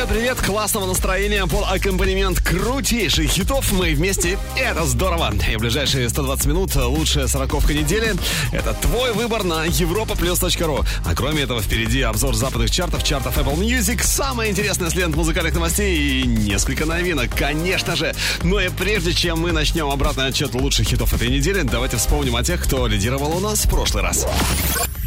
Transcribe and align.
Привет, 0.00 0.14
привет, 0.14 0.40
классного 0.40 0.86
настроения 0.86 1.46
под 1.46 1.64
аккомпанемент 1.70 2.40
крутейших 2.40 3.28
хитов. 3.28 3.70
Мы 3.70 3.92
вместе, 3.92 4.38
это 4.56 4.86
здорово. 4.86 5.34
И 5.46 5.56
в 5.56 5.58
ближайшие 5.58 6.08
120 6.08 6.46
минут 6.46 6.74
лучшая 6.74 7.26
сороковка 7.26 7.74
недели. 7.74 8.14
Это 8.50 8.72
твой 8.72 9.12
выбор 9.12 9.44
на 9.44 9.66
europaplus.ru. 9.66 10.86
А 11.04 11.14
кроме 11.14 11.42
этого, 11.42 11.60
впереди 11.60 12.00
обзор 12.00 12.34
западных 12.34 12.70
чартов, 12.70 13.04
чартов 13.04 13.36
Apple 13.36 13.58
Music, 13.58 14.02
самое 14.02 14.50
интересное 14.50 14.88
с 14.88 14.94
лент 14.94 15.14
музыкальных 15.16 15.52
новостей 15.52 16.22
и 16.22 16.26
несколько 16.26 16.86
новинок, 16.86 17.36
конечно 17.36 17.94
же. 17.94 18.14
Но 18.42 18.58
и 18.58 18.70
прежде 18.70 19.12
чем 19.12 19.40
мы 19.40 19.52
начнем 19.52 19.90
обратный 19.90 20.28
отсчет 20.28 20.54
лучших 20.54 20.86
хитов 20.86 21.12
этой 21.12 21.28
недели, 21.28 21.60
давайте 21.60 21.98
вспомним 21.98 22.36
о 22.36 22.42
тех, 22.42 22.64
кто 22.64 22.86
лидировал 22.86 23.36
у 23.36 23.40
нас 23.40 23.66
в 23.66 23.68
прошлый 23.68 24.02
раз. 24.02 24.26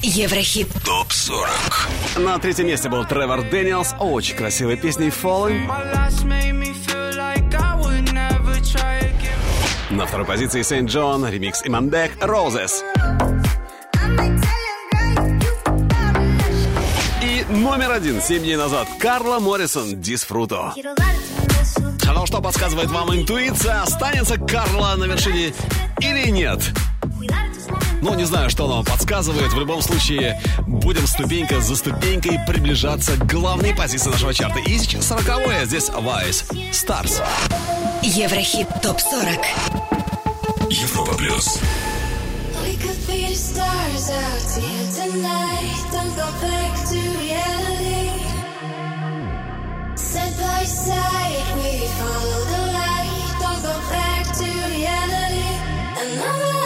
Еврохит 0.06 0.68
ТОП 0.86 1.14
40 1.14 1.48
На 2.18 2.38
третьем 2.38 2.68
месте 2.68 2.90
был 2.90 3.06
Тревор 3.06 3.42
Дэниел, 3.50 3.96
очень 4.02 4.36
красивой 4.36 4.76
песней 4.76 5.08
Falling. 5.08 5.66
На 9.92 10.06
второй 10.06 10.26
позиции 10.26 10.62
SAINt 10.62 10.90
JHN, 10.90 11.26
ремикс 11.26 11.62
Иманбек, 11.64 12.18
Roses. 12.18 12.84
И 17.24 17.46
номер 17.54 17.92
один, 17.92 18.22
семь 18.22 18.44
дней 18.44 18.58
назад, 18.58 18.90
Карла 19.00 19.40
Моррисон, 19.40 20.02
Disfruto. 20.02 20.74
Ну 22.06 22.26
что 22.26 22.42
подсказывает 22.42 22.90
вам 22.92 23.16
интуиция? 23.16 23.82
Останется 23.84 24.38
Карла 24.38 24.96
на 24.98 25.06
вершине 25.06 25.54
или 26.02 26.30
нет? 26.30 26.60
Ну, 28.04 28.16
не 28.16 28.26
знаю, 28.26 28.50
что 28.50 28.68
нам 28.68 28.84
подсказывает. 28.84 29.54
В 29.54 29.60
любом 29.60 29.82
случае, 29.82 30.38
будем 30.68 31.08
ступенька 31.08 31.62
за 31.62 31.74
ступенькой 31.78 32.38
приближаться 32.46 33.16
к 33.16 33.26
главной 33.26 33.74
позиции 33.74 34.10
нашего 34.10 34.34
чарта. 34.34 34.60
И 34.60 34.78
сейчас 34.78 35.08
сороковое. 35.08 35.64
Здесь 35.64 35.88
Vice. 35.88 36.44
Stars. 36.72 37.24
Еврохит 38.02 38.68
ТОП 38.82 39.00
40 39.00 39.40
Европа 40.70 41.14
Плюс 41.14 41.62
We 42.66 42.76
could 42.76 43.08
be 43.08 43.26
the 43.26 43.36
stars 43.36 44.10
out 44.10 44.52
here 44.52 44.88
tonight. 44.92 45.86
Don't 45.94 46.14
go 46.18 46.28
back 46.42 46.74
to 46.90 47.00
reality. 47.24 48.10
Side 49.96 50.36
by 50.38 50.66
side, 50.66 51.56
we 51.56 51.88
follow 51.96 52.44
the 52.52 52.64
light. 52.74 53.36
Don't 53.40 53.62
go 53.64 53.76
back 53.90 54.26
to 54.36 54.44
reality. 54.44 55.56
And 56.02 56.63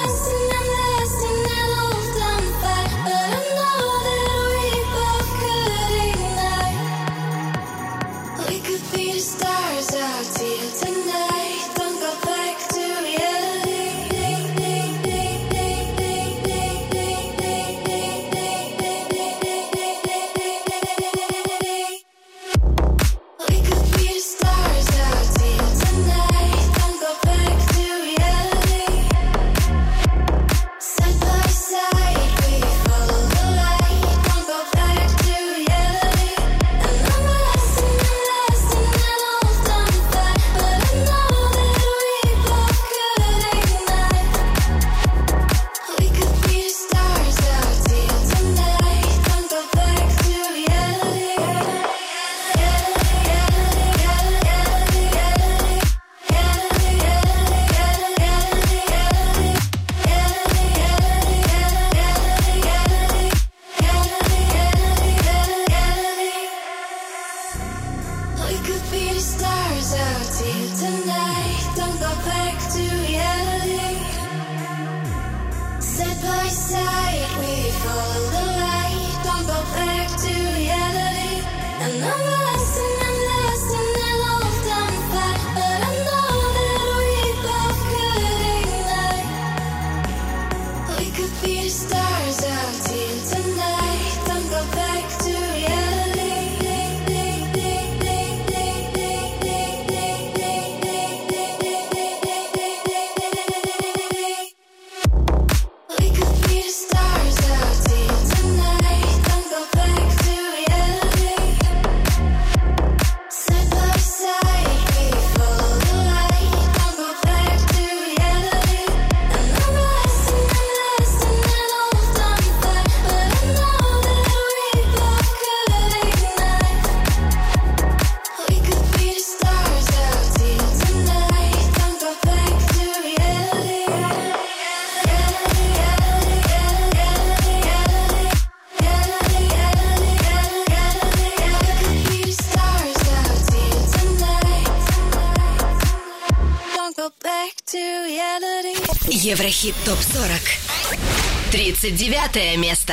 39 151.87 152.57
место 152.59 152.93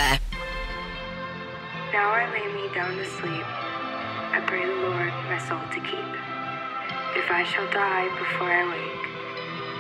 Now 1.91 2.11
I 2.11 2.29
lay 2.29 2.53
me 2.53 2.69
down 2.75 2.95
to 2.97 3.05
sleep. 3.17 3.45
I 4.31 4.41
pray 4.45 4.63
the 4.63 4.75
Lord 4.87 5.11
my 5.27 5.39
soul 5.39 5.59
to 5.73 5.79
keep. 5.79 6.09
If 7.15 7.31
I 7.31 7.43
shall 7.45 7.65
die 7.71 8.09
before 8.19 8.51
I 8.51 8.63
wake, 8.69 9.09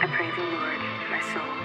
I 0.01 0.07
pray 0.07 0.31
the 0.31 0.43
Lord 0.57 0.79
my 1.11 1.21
soul 1.31 1.62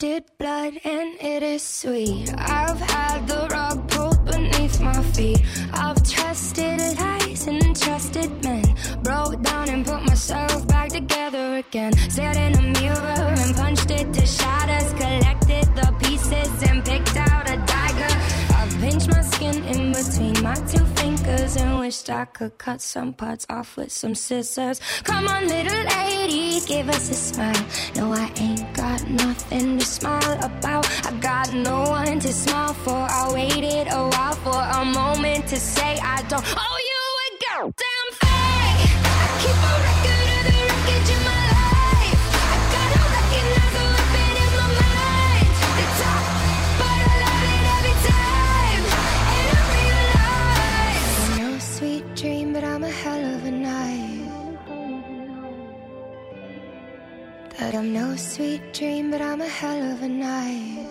tasted 0.00 0.24
blood 0.38 0.72
and 0.84 1.14
it 1.20 1.42
is 1.42 1.62
sweet. 1.62 2.32
I've 2.38 2.80
had 2.80 3.26
the 3.26 3.46
rug 3.50 3.88
pulled 3.90 4.24
beneath 4.24 4.80
my 4.80 5.02
feet. 5.12 5.42
I've 5.74 6.02
trusted 6.08 6.80
lies 6.98 7.46
and 7.46 7.76
trusted 7.76 8.30
men. 8.42 8.64
Broke 9.02 9.42
down 9.42 9.68
and 9.68 9.84
put 9.84 10.02
myself 10.06 10.66
back 10.68 10.88
together 10.88 11.56
again. 11.56 11.92
Stared 12.08 12.36
in 12.36 12.54
a 12.54 12.80
mirror 12.80 13.34
and 13.42 13.54
punched 13.54 13.90
it 13.90 14.12
to 14.14 14.26
shatters. 14.26 14.90
Collected 14.94 15.66
the 15.76 15.94
pieces 16.02 16.62
and 16.68 16.82
picked 16.84 17.16
out 17.16 17.50
a 17.50 17.56
dagger. 17.66 18.14
I've 18.54 18.74
pinched 18.80 19.08
my 19.10 19.20
skin 19.20 19.62
in 19.64 19.92
between 19.92 20.42
my 20.42 20.54
two 20.72 20.84
and 21.30 21.78
wished 21.78 22.10
I 22.10 22.24
could 22.24 22.58
cut 22.58 22.80
some 22.80 23.12
parts 23.12 23.46
off 23.48 23.76
with 23.76 23.92
some 23.92 24.14
scissors. 24.14 24.80
Come 25.04 25.28
on, 25.28 25.46
little 25.46 25.84
lady, 25.96 26.60
give 26.66 26.88
us 26.88 27.10
a 27.10 27.14
smile. 27.14 27.64
No, 27.96 28.12
I 28.12 28.32
ain't 28.36 28.74
got 28.74 29.08
nothing 29.08 29.78
to 29.78 29.84
smile 29.84 30.38
about. 30.42 30.86
I 31.06 31.12
got 31.20 31.52
no 31.54 31.82
one 31.82 32.18
to 32.20 32.32
smile 32.32 32.74
for. 32.74 33.06
I 33.20 33.30
waited 33.32 33.86
a 33.92 34.08
while 34.08 34.34
for 34.44 34.60
a 34.80 34.84
moment 34.84 35.46
to 35.48 35.56
say 35.56 35.98
I 36.02 36.22
don't 36.28 36.44
owe 36.44 36.78
you 36.90 37.02
a 37.26 37.28
goddamn 37.44 38.08
thing. 38.18 38.29
That 57.60 57.74
I'm 57.74 57.92
no 57.92 58.16
sweet 58.16 58.72
dream, 58.72 59.10
but 59.10 59.20
I'm 59.20 59.42
a 59.42 59.46
hell 59.46 59.92
of 59.92 60.00
a 60.00 60.08
night. 60.08 60.88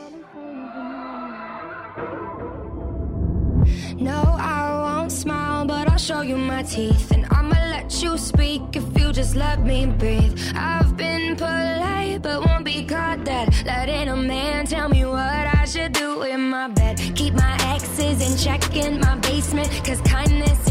No, 3.98 4.22
I 4.38 4.62
won't 4.84 5.12
smile, 5.12 5.66
but 5.66 5.90
I'll 5.90 5.98
show 5.98 6.22
you 6.22 6.38
my 6.38 6.62
teeth. 6.62 7.10
And 7.10 7.26
I'ma 7.32 7.56
let 7.72 8.04
you 8.04 8.20
speak 8.20 8.62
if 8.76 8.86
you 9.00 9.12
just 9.12 9.36
let 9.36 9.66
me 9.66 9.88
breathe. 9.88 10.40
I've 10.54 10.96
been 10.96 11.36
polite, 11.36 12.22
but 12.22 12.46
won't 12.46 12.66
be 12.66 12.86
caught 12.86 13.24
dead. 13.26 13.50
Letting 13.66 14.10
a 14.10 14.16
man 14.16 14.68
tell 14.68 14.90
me 14.90 15.06
what 15.06 15.46
I 15.60 15.66
should 15.66 15.94
do 15.94 16.22
in 16.22 16.52
my 16.52 16.68
bed. 16.68 17.00
Keep 17.16 17.34
my 17.34 17.58
exes 17.74 18.22
in 18.22 18.38
check 18.38 18.76
in 18.76 19.00
my 19.00 19.16
basement. 19.16 19.70
Cause 19.84 20.02
kindness 20.02 20.69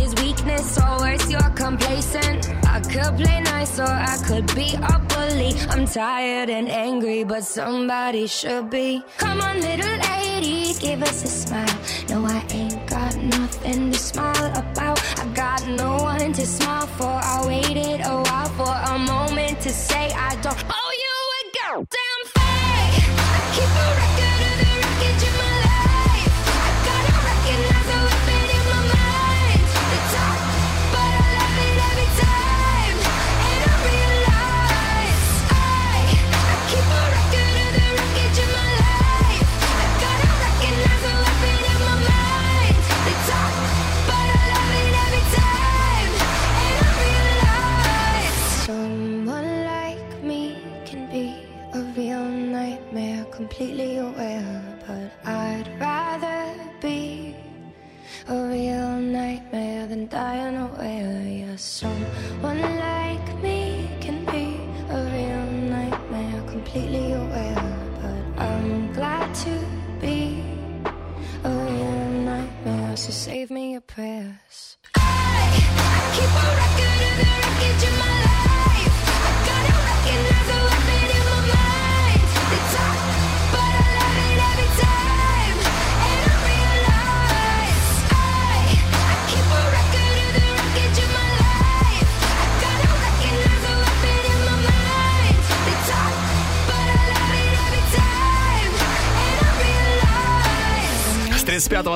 or 0.59 0.99
worse, 1.01 1.31
you're 1.31 1.51
complacent. 1.55 2.51
I 2.67 2.81
could 2.81 3.17
play 3.17 3.41
nice, 3.41 3.79
or 3.79 3.93
I 4.15 4.17
could 4.27 4.47
be 4.55 4.75
a 4.75 4.99
bully. 5.11 5.53
I'm 5.71 5.87
tired 5.87 6.51
and 6.51 6.69
angry, 6.69 7.25
but 7.25 7.45
somebody 7.45 8.27
should 8.27 8.71
be. 8.71 9.03
Come 9.19 9.41
on, 9.41 9.61
little 9.61 9.97
lady, 10.11 10.75
give 10.79 11.03
us 11.03 11.25
a 11.25 11.29
smile. 11.29 11.79
No, 12.11 12.25
I 12.25 12.45
ain't 12.51 12.87
got 12.87 13.15
nothing 13.17 13.93
to 13.93 13.99
smile 13.99 14.47
about. 14.57 14.99
I 15.19 15.27
got 15.35 15.67
no 15.69 15.97
one 16.03 16.33
to 16.33 16.47
smile 16.47 16.87
for. 16.87 17.17
I 17.35 17.47
waited 17.47 18.01
a 18.05 18.17
while 18.27 18.51
for 18.59 18.75
a 18.95 18.99
moment 18.99 19.61
to 19.63 19.71
say 19.71 20.11
I 20.13 20.35
don't 20.43 20.65
owe 20.79 20.93
you 21.05 21.17
a 21.39 21.43
girl. 21.59 21.85
thing. 21.85 22.18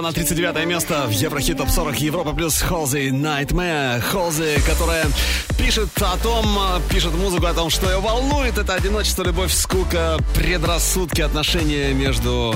На 0.03 0.13
39 0.13 0.67
место 0.67 1.07
в 1.07 1.13
Еврохит 1.13 1.59
Топ 1.59 1.71
40 1.71 2.01
Европа 2.01 2.33
плюс 2.33 2.61
Холзи 2.61 3.11
Nightmare. 3.11 4.01
Холзи, 4.01 4.61
которая 4.67 5.07
пишет 5.57 5.91
о 6.03 6.17
том, 6.17 6.59
пишет 6.91 7.15
музыку 7.15 7.47
о 7.47 7.55
том, 7.55 7.71
что 7.71 7.89
ее 7.89 8.01
волнует. 8.01 8.59
Это 8.59 8.75
одиночество, 8.75 9.23
любовь, 9.23 9.53
скука, 9.53 10.19
предрассудки, 10.35 11.21
отношения 11.21 11.93
между 11.93 12.55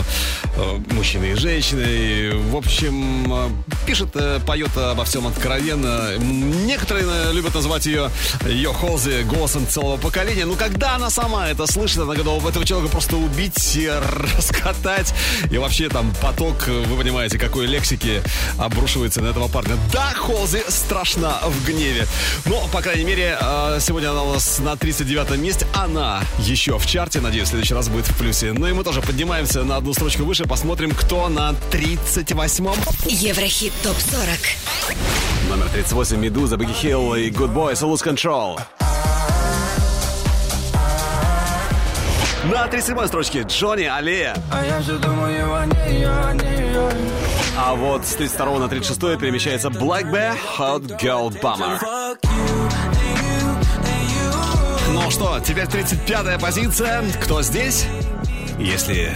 э, 0.57 0.79
мужчиной 0.93 1.33
и 1.33 1.35
женщиной. 1.35 2.37
В 2.37 2.57
общем, 2.57 3.33
э, 3.33 3.49
пишет, 3.87 4.09
э, 4.15 4.41
поет 4.45 4.77
обо 4.77 5.05
всем 5.05 5.29
откровенно. 5.29 6.17
Некоторые 6.19 7.33
любят 7.33 7.55
называть 7.55 7.87
ее, 7.87 8.11
ее 8.45 8.73
Холзи 8.73 9.23
голосом 9.23 9.69
целого 9.69 9.99
поколения. 9.99 10.47
Ну, 10.47 10.57
когда 10.57 10.97
она 10.97 11.11
сама 11.11 11.49
это 11.49 11.67
слышит, 11.67 11.99
она 11.99 12.15
готова 12.15 12.49
этого 12.49 12.67
человека 12.67 12.91
просто 12.91 13.17
убить, 13.17 13.79
раскатать. 14.35 15.15
И 15.53 15.59
вообще 15.59 15.89
там 15.89 16.13
поток, 16.21 16.67
вы 16.67 16.97
понимаете, 16.97 17.36
какой 17.39 17.67
лексики 17.67 18.23
обрушивается 18.59 19.21
на 19.21 19.29
этого 19.29 19.49
парня. 19.49 19.77
Да, 19.93 20.13
Холзи 20.15 20.65
страшна 20.69 21.41
в 21.45 21.67
гневе. 21.67 22.07
Но, 22.45 22.67
по 22.73 22.83
крайней 22.83 23.05
мере, 23.05 23.37
э, 23.41 23.79
сегодня 23.81 24.11
она 24.11 24.23
у 24.23 24.33
нас 24.35 24.59
на 24.59 24.77
39 24.77 25.39
месте. 25.39 25.67
Она 25.75 26.23
еще 26.39 26.79
в 26.79 26.87
чарте. 26.87 27.21
Надеюсь, 27.21 27.49
в 27.49 27.51
следующий 27.51 27.75
раз 27.75 27.89
будет 27.89 28.07
в 28.07 28.17
плюсе. 28.19 28.53
Ну 28.53 28.67
и 28.67 28.73
мы 28.73 28.85
тоже 28.85 29.03
поднимаемся 29.03 29.63
на 29.65 29.77
одну 29.77 29.93
строчку 29.93 30.25
выше. 30.25 30.45
Посмотрим, 30.45 30.93
кто 30.93 31.29
на 31.29 31.55
38-м. 31.71 32.75
Еврохит 33.07 33.73
ТОП-40. 33.83 34.97
Номер 35.49 35.69
38 35.69 36.17
Медуза, 36.17 36.57
Бигги 36.57 36.73
Хилл 36.73 37.15
и 37.15 37.31
Good 37.31 37.53
Boys 37.55 37.83
Lose 37.83 38.05
Control. 38.05 38.61
На 42.53 42.69
37 42.69 43.07
строчке 43.09 43.43
Джонни 43.43 43.85
Аллея. 43.85 44.37
А 44.53 44.65
я 44.65 44.81
все 44.81 44.97
думаю 44.99 45.53
о 45.53 45.67
ней, 45.67 46.07
о 46.07 46.33
ней, 46.33 46.79
о 46.79 46.93
ней. 46.93 47.16
А 47.59 47.75
вот 47.75 48.05
с 48.05 48.15
32 48.15 48.59
на 48.59 48.69
36 48.69 49.19
перемещается 49.19 49.69
Black 49.69 50.11
Bear 50.11 50.37
Hot 50.59 51.01
Girl 51.01 51.31
Bummer. 51.41 51.79
Ну 54.91 55.11
что, 55.11 55.41
теперь 55.41 55.67
35 55.67 56.41
позиция. 56.41 57.03
Кто 57.23 57.41
здесь? 57.43 57.87
Если 58.59 59.11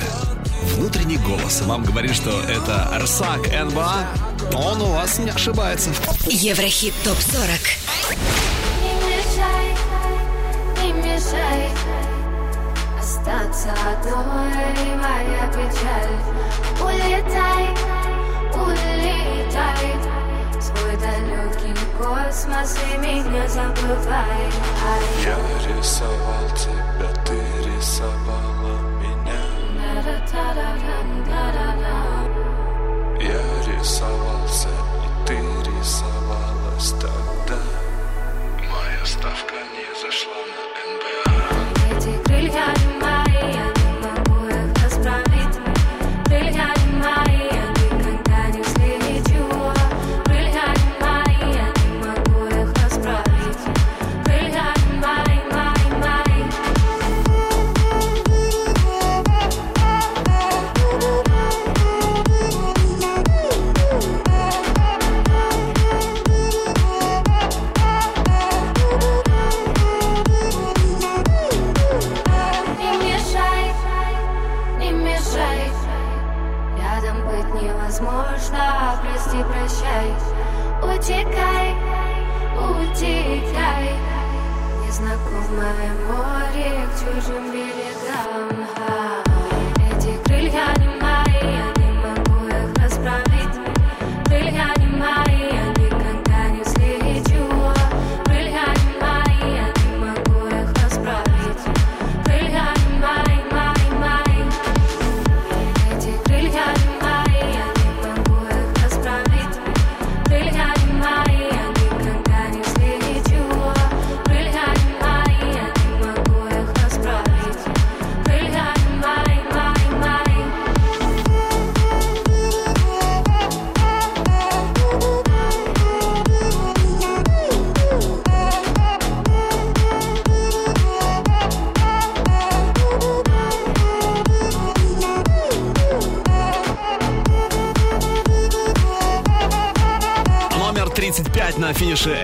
внутренний 0.75 1.19
голос 1.19 1.61
вам 1.63 1.85
говорит, 1.85 2.15
что 2.15 2.41
это 2.43 2.85
Арсак 2.95 3.47
НБА, 3.47 4.07
он 4.55 4.81
у 4.81 4.93
вас 4.93 5.19
не 5.19 5.31
ошибается. 5.31 5.91
Еврохит 6.27 6.95
ТОП-40. 7.05 8.17
Не 8.83 8.95
мешай, 9.07 9.77
не 10.83 10.93
мешай 10.93 11.69
Остаться 12.99 13.73
одной 13.87 14.97
моя 14.97 15.47
печаль 15.53 16.41
Улетай, 16.81 17.69
улетай 18.63 19.95
В 20.55 20.63
Свой 20.63 20.97
далекий 20.97 21.75
космос 21.99 22.79
и 22.93 22.99
меня 22.99 23.49
забывай 23.49 24.51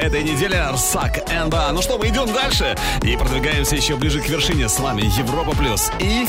этой 0.07 0.23
недели 0.23 0.55
Арсак 0.55 1.25
НБА. 1.29 1.73
Ну 1.73 1.83
что, 1.83 1.99
мы 1.99 2.09
идем 2.09 2.33
дальше 2.33 2.77
и 3.03 3.17
продвигаемся 3.17 3.75
еще 3.75 3.97
ближе 3.97 4.21
к 4.21 4.29
вершине. 4.29 4.69
С 4.69 4.79
вами 4.79 5.03
Европа 5.19 5.51
Плюс 5.57 5.91
и... 5.99 6.27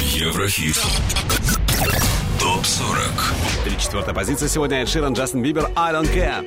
Еврохит. 0.00 0.76
Топ 2.38 2.64
40. 2.64 3.34
34 3.64 4.14
позиция 4.14 4.48
сегодня 4.48 4.82
Эд 4.82 4.88
Ширан, 4.88 5.14
Джастин 5.14 5.42
Бибер, 5.42 5.68
I 5.74 5.92
don't 5.92 6.08
care. 6.14 6.46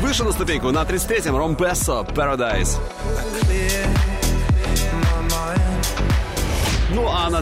Выше 0.00 0.24
на 0.24 0.32
ступеньку 0.32 0.70
на 0.72 0.82
33-м 0.82 1.36
Ром 1.36 1.54
Пессо, 1.54 2.04
Paradise. 2.14 2.78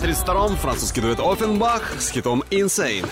Ну 0.04 0.10
а 0.10 0.12
на 0.12 0.12
32-м 0.12 0.56
французский 0.56 1.00
дуэт 1.00 1.18
Оффенбах 1.18 1.94
с 1.98 2.10
хитом 2.10 2.44
Insane. 2.50 3.06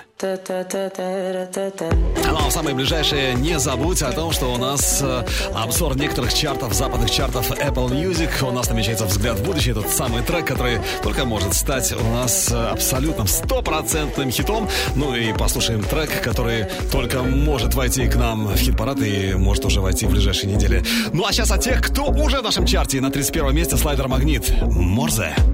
Ну 2.31 2.37
а 2.37 2.49
в 2.49 2.53
самое 2.53 2.77
ближайшее 2.77 3.35
не 3.35 3.59
забудь 3.59 4.03
о 4.03 4.13
том, 4.13 4.31
что 4.31 4.53
у 4.53 4.59
нас 4.59 5.01
э, 5.03 5.25
обзор 5.55 5.97
некоторых 5.97 6.35
чартов, 6.35 6.75
западных 6.75 7.11
чартов 7.11 7.51
Apple 7.51 7.89
Music. 7.89 8.47
У 8.47 8.51
нас 8.53 8.69
намечается 8.69 9.07
взгляд 9.07 9.39
в 9.39 9.45
будущее. 9.45 9.73
Этот 9.73 9.89
самый 9.89 10.23
трек, 10.23 10.47
который 10.47 10.81
только 11.03 11.25
может 11.25 11.55
стать 11.55 11.93
у 11.93 12.13
нас 12.13 12.53
э, 12.53 12.57
абсолютным 12.57 13.27
стопроцентным 13.27 14.31
хитом. 14.31 14.69
Ну 14.95 15.15
и 15.15 15.33
послушаем 15.33 15.83
трек, 15.83 16.23
который 16.23 16.67
только 16.91 17.23
может 17.23 17.75
войти 17.75 18.07
к 18.07 18.17
нам 18.17 18.49
в 18.49 18.57
хит-парад 18.57 18.99
и 19.01 19.33
может 19.33 19.65
уже 19.65 19.81
войти 19.81 20.05
в 20.07 20.11
ближайшие 20.11 20.55
недели. 20.55 20.85
Ну 21.15 21.25
а 21.25 21.33
сейчас 21.33 21.51
о 21.53 21.59
тех, 21.59 21.81
кто 21.81 22.05
уже 22.05 22.41
в 22.41 22.43
нашем 22.43 22.67
чарте. 22.67 23.01
На 23.01 23.11
31 23.11 23.55
месте 23.55 23.79
слайдер 23.79 24.09
«Магнит» 24.09 24.53
Морзе. 24.61 25.35
Еврохит. 25.35 25.51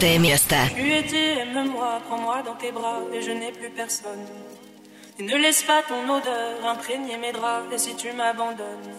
Totem 0.00 0.24
Yasta. 0.24 0.56
Tu 0.74 0.94
étais, 0.94 1.40
aime-moi, 1.40 2.00
prends-moi 2.08 2.42
dans 2.42 2.54
tes 2.54 2.72
bras 2.72 3.00
et 3.12 3.20
je 3.20 3.32
n'ai 3.32 3.52
plus 3.52 3.68
personne. 3.68 4.24
Et 5.18 5.22
ne 5.22 5.36
laisse 5.36 5.62
pas 5.62 5.82
ton 5.86 6.08
odeur 6.08 6.66
imprégner 6.66 7.18
mes 7.18 7.32
draps 7.32 7.70
et 7.70 7.76
si 7.76 7.94
tu 7.96 8.10
m'abandonnes. 8.12 8.94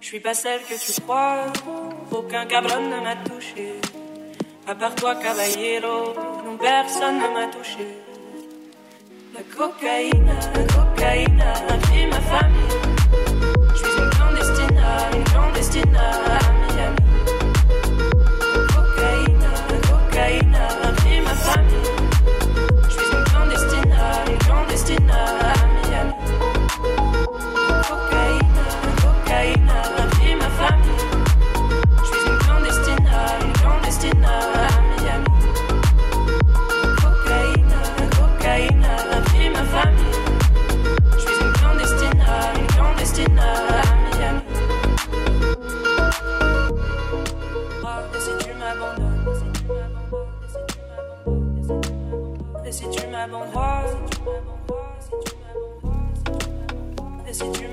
Je 0.00 0.06
suis 0.06 0.20
pas 0.20 0.32
celle 0.32 0.60
que 0.62 0.74
tu 0.74 0.98
crois, 1.02 1.44
aucun 2.10 2.46
cabron 2.46 2.80
ne 2.80 2.98
m'a 2.98 3.16
touché. 3.16 3.74
À 4.66 4.74
part 4.74 4.94
toi, 4.94 5.16
caballero, 5.16 6.14
non, 6.46 6.56
personne 6.56 7.18
ne 7.18 7.28
m'a 7.34 7.46
touché. 7.48 7.86
La 9.34 9.42
cocaïne, 9.54 10.32
la 10.54 10.62
cocaïne 10.62 11.44
ma 12.08 12.20
famille. 12.22 12.76
Je 13.70 13.76
suis 13.76 13.98
une 13.98 14.10
clandestina, 14.10 15.10
une 15.14 15.24
clandestina. 15.24 16.55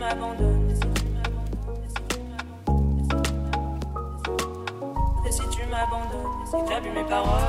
M'abandonnes, 0.04 0.70
et 5.26 5.32
si 5.32 5.42
tu 5.50 5.66
m'abandonnes, 5.72 6.46
si 6.46 6.58
t'as 6.68 6.80
vu 6.80 6.90
mes 6.92 7.04
paroles, 7.04 7.40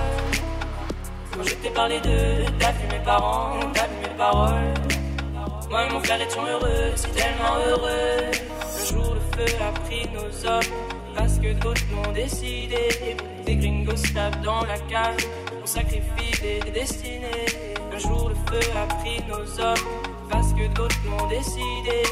quand 1.32 1.42
je 1.42 1.54
t'ai 1.56 1.70
parlé 1.70 2.00
de, 2.00 2.44
t'as 2.58 2.72
vu 2.72 2.86
mes 2.92 3.04
parents, 3.04 3.58
t'as 3.72 3.86
vu 3.88 3.96
mes 4.02 4.16
paroles. 4.16 4.74
Moi 5.70 5.86
et 5.86 5.92
mon 5.92 6.00
frère 6.00 6.20
étions 6.20 6.46
heureux, 6.46 6.92
si 6.94 7.08
tellement 7.08 7.56
heureux. 7.66 8.30
Un 8.62 8.84
jour 8.86 9.14
le 9.14 9.20
feu 9.34 9.54
a 9.60 9.72
pris 9.80 10.06
nos 10.12 10.48
hommes, 10.48 10.72
parce 11.16 11.38
que 11.38 11.52
d'autres 11.54 11.82
l'ont 11.90 12.12
décidé. 12.12 13.16
Des 13.44 13.56
gringos 13.56 14.02
tapent 14.14 14.40
dans 14.42 14.64
la 14.64 14.78
cage, 14.78 15.26
on 15.60 15.66
sacrifie 15.66 16.40
des 16.40 16.70
destinées. 16.70 17.46
Un 17.92 17.98
jour 17.98 18.28
le 18.28 18.34
feu 18.34 18.60
a 18.76 18.86
pris 18.94 19.20
nos 19.28 19.60
hommes, 19.60 19.88
que 20.56 20.66
d'autres 20.74 20.96
l'ont 21.06 21.28
décidé. 21.28 22.02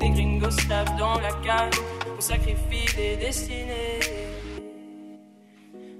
Des 0.00 0.10
gringos 0.10 0.56
tapent 0.68 0.96
dans 0.98 1.18
la 1.20 1.32
cage, 1.44 1.80
on 2.16 2.20
sacrifie 2.20 2.94
des 2.96 3.16
destinées. 3.16 4.00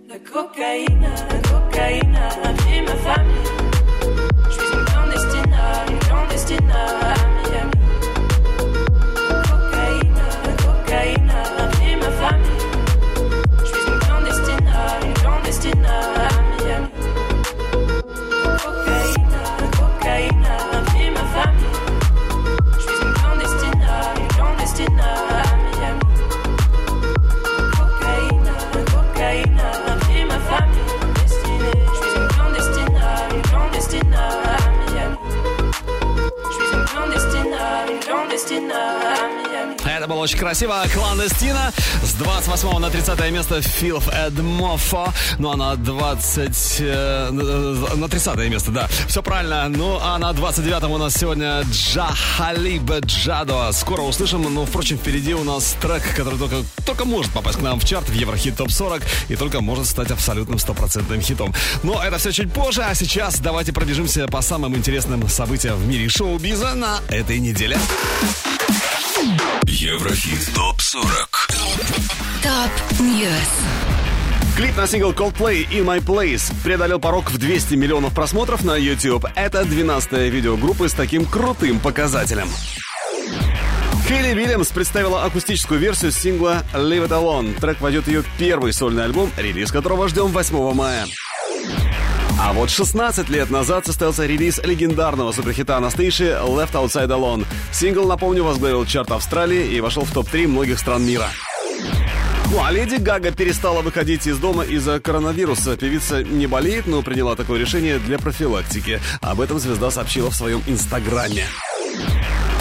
La 0.09 0.19
cocaïne, 0.19 1.09
la 1.31 1.39
cocaïne 1.49 2.17
a 2.17 2.53
pris 2.55 2.83
ma 2.83 2.97
famille. 2.97 3.34
Очень 40.25 40.39
красиво. 40.39 40.83
Кландестина 40.93 41.71
с 42.03 42.15
28 42.15 42.79
на 42.79 42.89
30 42.89 43.31
место 43.31 43.61
Филф 43.61 44.09
Эдмофо. 44.09 45.13
Ну 45.39 45.51
а 45.51 45.57
на 45.57 45.77
20... 45.77 46.77
э, 46.81 47.31
на 47.31 48.09
30 48.09 48.37
место, 48.49 48.71
да. 48.71 48.89
Все 49.07 49.23
правильно. 49.23 49.69
Ну 49.69 49.99
а 50.03 50.19
на 50.19 50.33
29 50.33 50.85
у 50.85 50.97
нас 50.97 51.15
сегодня 51.15 51.61
Джа 51.71 52.09
Халиба 52.37 53.01
Джадо. 53.01 53.71
Скоро 53.73 54.01
услышим. 54.01 54.43
Но, 54.55 54.65
впрочем, 54.65 54.97
впереди 54.97 55.35
у 55.35 55.45
нас 55.45 55.77
трек, 55.83 56.03
который 56.17 56.39
только, 56.39 56.57
только 56.87 57.05
может 57.05 57.31
попасть 57.33 57.59
к 57.59 57.63
нам 57.63 57.79
в 57.79 57.85
чарт 57.85 58.09
в 58.09 58.15
Еврохит 58.15 58.57
Топ 58.57 58.71
40 58.71 59.03
и 59.29 59.37
только 59.37 59.61
может 59.61 59.87
стать 59.87 60.11
абсолютным 60.11 60.59
стопроцентным 60.59 61.21
хитом. 61.21 61.55
Но 61.83 62.03
это 62.03 62.17
все 62.17 62.33
чуть 62.33 62.51
позже, 62.51 62.83
а 62.83 62.95
сейчас 62.95 63.41
давайте 63.41 63.75
пробежимся 63.75 64.27
по 64.27 64.41
самым 64.41 64.75
интересным 64.75 65.29
событиям 65.29 65.77
в 65.77 65.87
мире 65.87 66.09
шоу-биза 66.09 66.75
на 66.75 67.01
этой 67.11 67.39
неделе. 67.41 67.77
Еврохит 69.67 70.55
ТОП 70.55 70.81
40 70.81 71.49
Top 72.43 73.01
News. 73.01 73.31
Клип 74.57 74.77
на 74.77 74.87
сингл 74.87 75.11
Coldplay 75.11 75.69
In 75.69 75.85
My 75.85 75.99
Place 75.99 76.53
преодолел 76.63 77.01
порог 77.01 77.31
в 77.33 77.39
200 77.39 77.75
миллионов 77.75 78.15
просмотров 78.15 78.63
на 78.63 78.77
YouTube. 78.77 79.27
Это 79.35 79.63
12-е 79.63 80.31
видео 80.31 80.57
группы 80.57 80.89
с 80.89 80.93
таким 80.93 81.25
крутым 81.25 81.81
показателем. 81.81 82.49
Хейли 84.07 84.35
Вильямс 84.35 84.69
представила 84.69 85.25
акустическую 85.25 85.81
версию 85.81 86.13
сингла 86.13 86.63
Leave 86.73 87.09
It 87.09 87.11
Alone. 87.11 87.59
Трек 87.59 87.81
войдет 87.81 88.05
в 88.05 88.09
ее 88.09 88.23
первый 88.39 88.73
сольный 88.73 89.05
альбом, 89.05 89.31
релиз 89.37 89.73
которого 89.73 90.09
ждем 90.09 90.27
8 90.27 90.73
мая. 90.75 91.07
А 92.45 92.53
вот 92.53 92.69
16 92.69 93.31
лет 93.31 93.49
назад 93.49 93.87
состоялся 93.87 94.27
релиз 94.27 94.61
легендарного 94.63 95.33
суперхита 95.33 95.79
Анастейши 95.79 96.25
Left 96.25 96.73
Outside 96.73 97.09
Alone. 97.09 97.47
Сингл, 97.73 98.07
напомню, 98.07 98.45
возглавил 98.45 98.85
чарт 98.85 99.13
Австралии 99.13 99.67
и 99.67 99.81
вошел 99.81 100.05
в 100.05 100.13
топ-3 100.13 100.47
многих 100.47 100.79
стран 100.79 101.07
мира. 101.07 101.27
Ну 102.51 102.63
а 102.63 102.71
Леди 102.71 102.97
Гага 102.97 103.31
перестала 103.31 103.81
выходить 103.81 104.27
из 104.27 104.37
дома 104.37 104.63
из-за 104.63 105.01
коронавируса. 105.01 105.79
Певица 105.79 106.23
не 106.23 106.47
болеет, 106.47 106.87
но 106.87 107.01
приняла 107.01 107.35
такое 107.35 107.59
решение 107.59 107.99
для 107.99 108.19
профилактики. 108.19 109.01
Об 109.23 109.41
этом 109.41 109.59
звезда 109.59 109.91
сообщила 109.91 110.31
в 110.31 110.37
своем 110.37 110.63
инстаграме. 110.67 111.47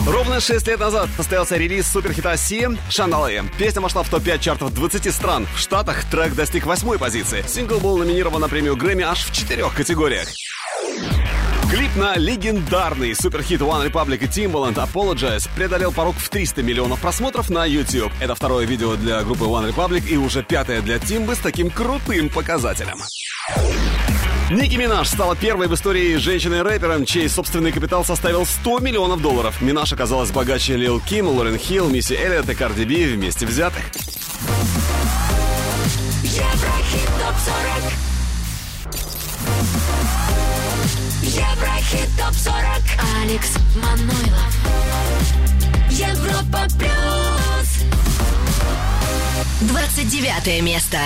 Ровно 0.05 0.41
6 0.41 0.67
лет 0.67 0.79
назад 0.79 1.09
состоялся 1.15 1.55
релиз 1.55 1.87
суперхита 1.87 2.35
Си 2.35 2.67
«Шандале». 2.89 3.45
Песня 3.57 3.81
вошла 3.81 4.03
в 4.03 4.09
топ-5 4.09 4.39
чартов 4.39 4.73
20 4.73 5.13
стран. 5.13 5.47
В 5.55 5.59
Штатах 5.59 6.03
трек 6.09 6.35
достиг 6.35 6.65
восьмой 6.65 6.99
позиции. 6.99 7.43
Сингл 7.47 7.79
был 7.79 7.97
номинирован 7.97 8.41
на 8.41 8.49
премию 8.49 8.75
Грэмми 8.75 9.03
аж 9.03 9.23
в 9.23 9.31
четырех 9.31 9.73
категориях. 9.73 10.27
Клип 11.71 11.95
на 11.95 12.15
легендарный 12.17 13.15
суперхит 13.15 13.61
One 13.61 13.89
Republic 13.89 14.17
и 14.17 14.27
Timbaland 14.27 14.75
Apologize 14.75 15.49
преодолел 15.55 15.93
порог 15.93 16.15
в 16.17 16.27
300 16.27 16.61
миллионов 16.63 16.99
просмотров 16.99 17.49
на 17.49 17.65
YouTube. 17.65 18.11
Это 18.19 18.35
второе 18.35 18.65
видео 18.65 18.95
для 18.95 19.23
группы 19.23 19.45
One 19.45 19.73
Republic 19.73 20.05
и 20.07 20.17
уже 20.17 20.43
пятое 20.43 20.81
для 20.81 20.99
Тимбы 20.99 21.35
с 21.35 21.39
таким 21.39 21.69
крутым 21.69 22.27
показателем. 22.27 22.99
Ники 24.53 24.75
Минаж 24.75 25.07
стала 25.07 25.35
первой 25.35 25.67
в 25.67 25.73
истории 25.73 26.15
женщиной-рэпером, 26.17 27.05
чей 27.05 27.27
собственный 27.27 27.71
капитал 27.71 28.05
составил 28.05 28.45
100 28.45 28.79
миллионов 28.79 29.19
долларов. 29.19 29.59
Минаж 29.61 29.91
оказалась 29.93 30.29
богаче 30.29 30.75
Лил 30.75 31.01
Ким, 31.01 31.27
Лорен 31.27 31.57
Хилл, 31.57 31.89
Мисси 31.89 32.13
Эллиот 32.13 32.47
и 32.49 32.53
Карди 32.53 32.83
Би 32.83 33.05
вместе 33.05 33.47
взятых. 33.47 33.81
Еврохит 36.21 37.09
топ 37.19 37.35
40 37.39 37.93
Еврохит 41.23 42.09
топ 42.15 42.35
40 42.35 42.55
Алекс 43.23 43.57
Манойлов. 43.75 44.53
Европа 45.89 46.67
плюс 46.77 47.81
29 49.61 50.61
место. 50.61 50.99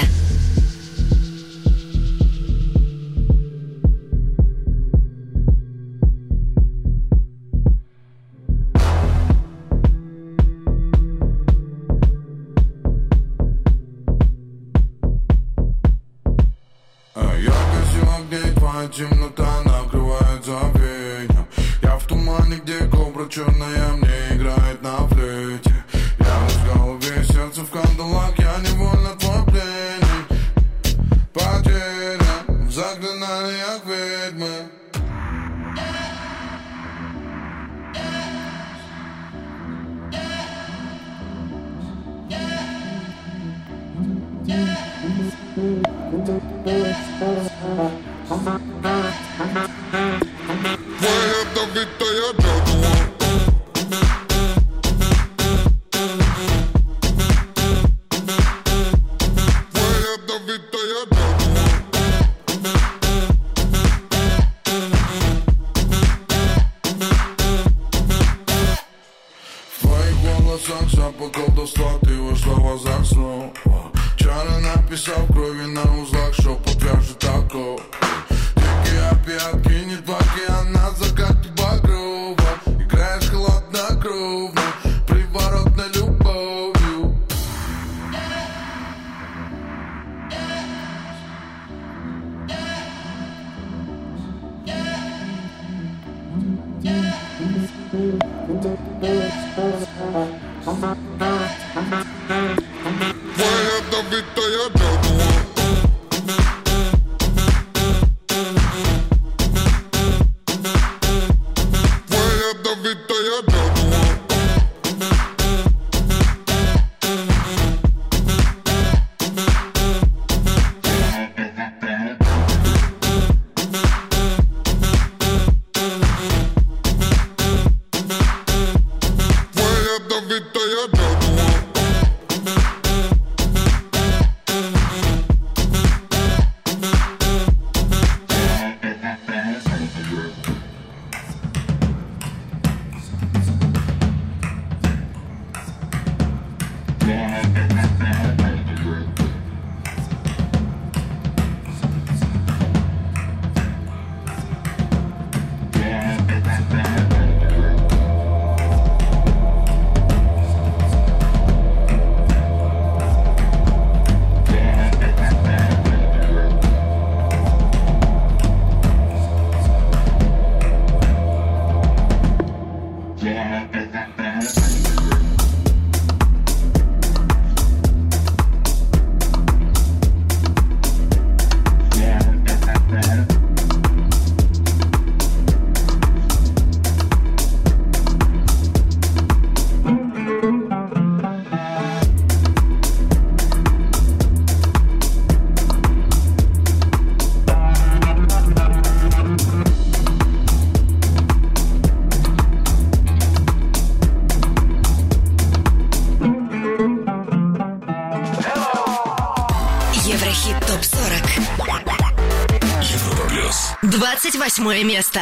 Восьмое 214.57 214.83
место. 214.83 215.21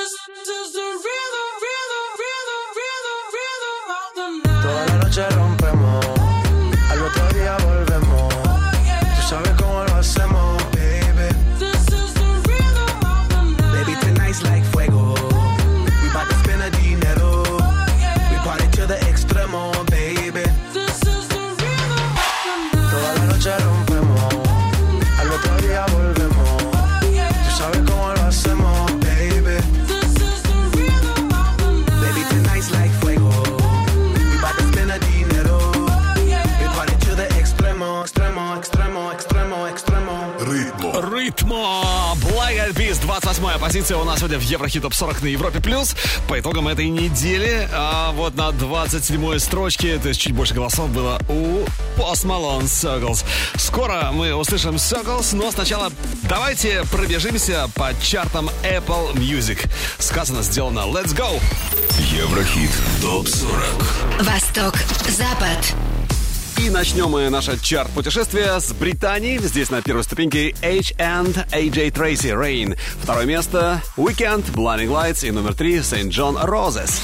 28 43.51 43.59
позиция 43.59 43.97
у 43.97 44.03
нас 44.05 44.19
сегодня 44.19 44.37
в 44.37 44.43
Еврохит 44.43 44.81
Топ 44.81 44.93
40 44.93 45.23
на 45.23 45.27
Европе+. 45.27 45.59
плюс. 45.59 45.95
По 46.27 46.39
итогам 46.39 46.67
этой 46.67 46.89
недели, 46.89 47.67
а 47.73 48.11
вот 48.11 48.35
на 48.35 48.51
27 48.51 49.39
строчке, 49.39 49.97
то 49.97 50.09
есть 50.09 50.21
чуть 50.21 50.33
больше 50.33 50.53
голосов 50.53 50.89
было 50.89 51.19
у 51.27 51.65
Post 51.97 52.25
Malone 52.25 52.63
Circles. 52.63 53.25
Скоро 53.55 54.11
мы 54.13 54.33
услышим 54.33 54.75
Circles, 54.75 55.35
но 55.35 55.51
сначала 55.51 55.91
давайте 56.23 56.83
пробежимся 56.91 57.69
по 57.75 57.91
чартам 58.01 58.49
Apple 58.63 59.13
Music. 59.15 59.67
Сказано, 59.99 60.43
сделано. 60.43 60.81
Let's 60.81 61.15
go! 61.15 61.41
Еврохит. 61.97 62.71
ТОП-40. 63.01 64.23
Восток, 64.23 64.75
Запад. 65.09 65.75
И 66.61 66.69
начнем 66.69 67.09
мы 67.09 67.27
наше 67.29 67.59
чарт-путешествие 67.59 68.59
с 68.59 68.71
Британии. 68.73 69.39
Здесь 69.39 69.71
на 69.71 69.81
первой 69.81 70.03
ступеньке 70.03 70.53
H 70.61 70.93
and 70.99 71.49
AJ 71.49 71.91
Tracy 71.91 72.35
Rain. 72.35 72.77
Второе 73.01 73.25
место 73.25 73.81
Weekend, 73.97 74.45
Blinding 74.53 74.89
Lights 74.89 75.27
и 75.27 75.31
номер 75.31 75.55
три 75.55 75.77
St. 75.77 76.09
John 76.09 76.39
Roses. 76.45 77.01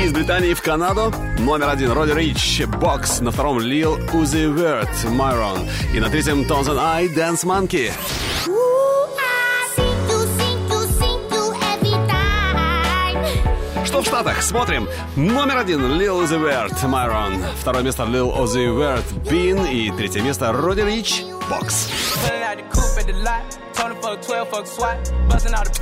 Из 0.00 0.12
Британии 0.12 0.54
в 0.54 0.62
Канаду 0.62 1.12
номер 1.40 1.68
один 1.68 1.90
Роди 1.90 2.12
Рич, 2.12 2.62
Бокс, 2.66 3.18
на 3.18 3.32
втором 3.32 3.58
Lil 3.58 3.98
Uzi 4.12 4.46
Vert, 4.46 4.94
Myron 5.06 5.68
и 5.92 5.98
на 5.98 6.08
третьем 6.08 6.44
Тонзен 6.44 6.78
I, 6.78 7.08
Dance 7.08 7.44
Monkey. 7.44 7.90
В 14.00 14.04
Штатах? 14.04 14.42
Смотрим. 14.42 14.88
Номер 15.16 15.58
один 15.58 15.80
Lil 15.80 16.24
Uzi 16.24 16.38
Vert, 16.38 16.84
Myron. 16.84 17.44
Второе 17.60 17.82
место 17.82 18.04
Lil 18.04 18.32
Uzi 18.32 18.68
Vert, 18.68 19.04
Bean. 19.24 19.72
И 19.72 19.90
третье 19.90 20.20
место 20.20 20.52
Роди 20.52 20.82
Рич, 20.82 21.24
Бокс. 21.50 21.88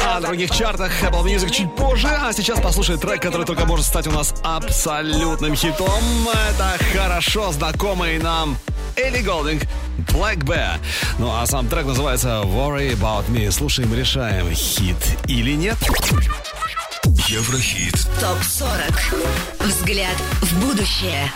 О 0.01 0.21
других 0.21 0.51
чартах 0.51 0.91
Apple 1.03 1.25
Music 1.25 1.51
чуть 1.51 1.75
позже, 1.77 2.09
а 2.09 2.33
сейчас 2.33 2.59
послушай 2.61 2.97
трек, 2.97 3.21
который 3.21 3.45
только 3.45 3.67
может 3.67 3.85
стать 3.85 4.07
у 4.07 4.13
нас 4.13 4.35
абсолютным 4.43 5.55
хитом. 5.55 6.01
Это 6.51 6.83
хорошо 6.95 7.53
знакомый 7.53 8.19
нам 8.19 8.57
Элли 8.97 9.21
Голдинг, 9.21 9.63
Black 10.09 10.39
Bear. 10.39 10.79
Ну 11.19 11.31
а 11.31 11.45
сам 11.47 11.69
трек 11.69 11.85
называется 11.85 12.41
Worry 12.45 12.99
About 12.99 13.29
Me. 13.29 13.51
Слушаем, 13.51 13.93
решаем, 13.95 14.51
хит 14.53 14.97
или 15.27 15.53
нет. 15.53 15.77
Еврохит. 17.29 18.07
Топ 18.21 18.41
40. 18.41 18.81
Взгляд 19.59 20.17
в 20.43 20.61
будущее. 20.61 21.33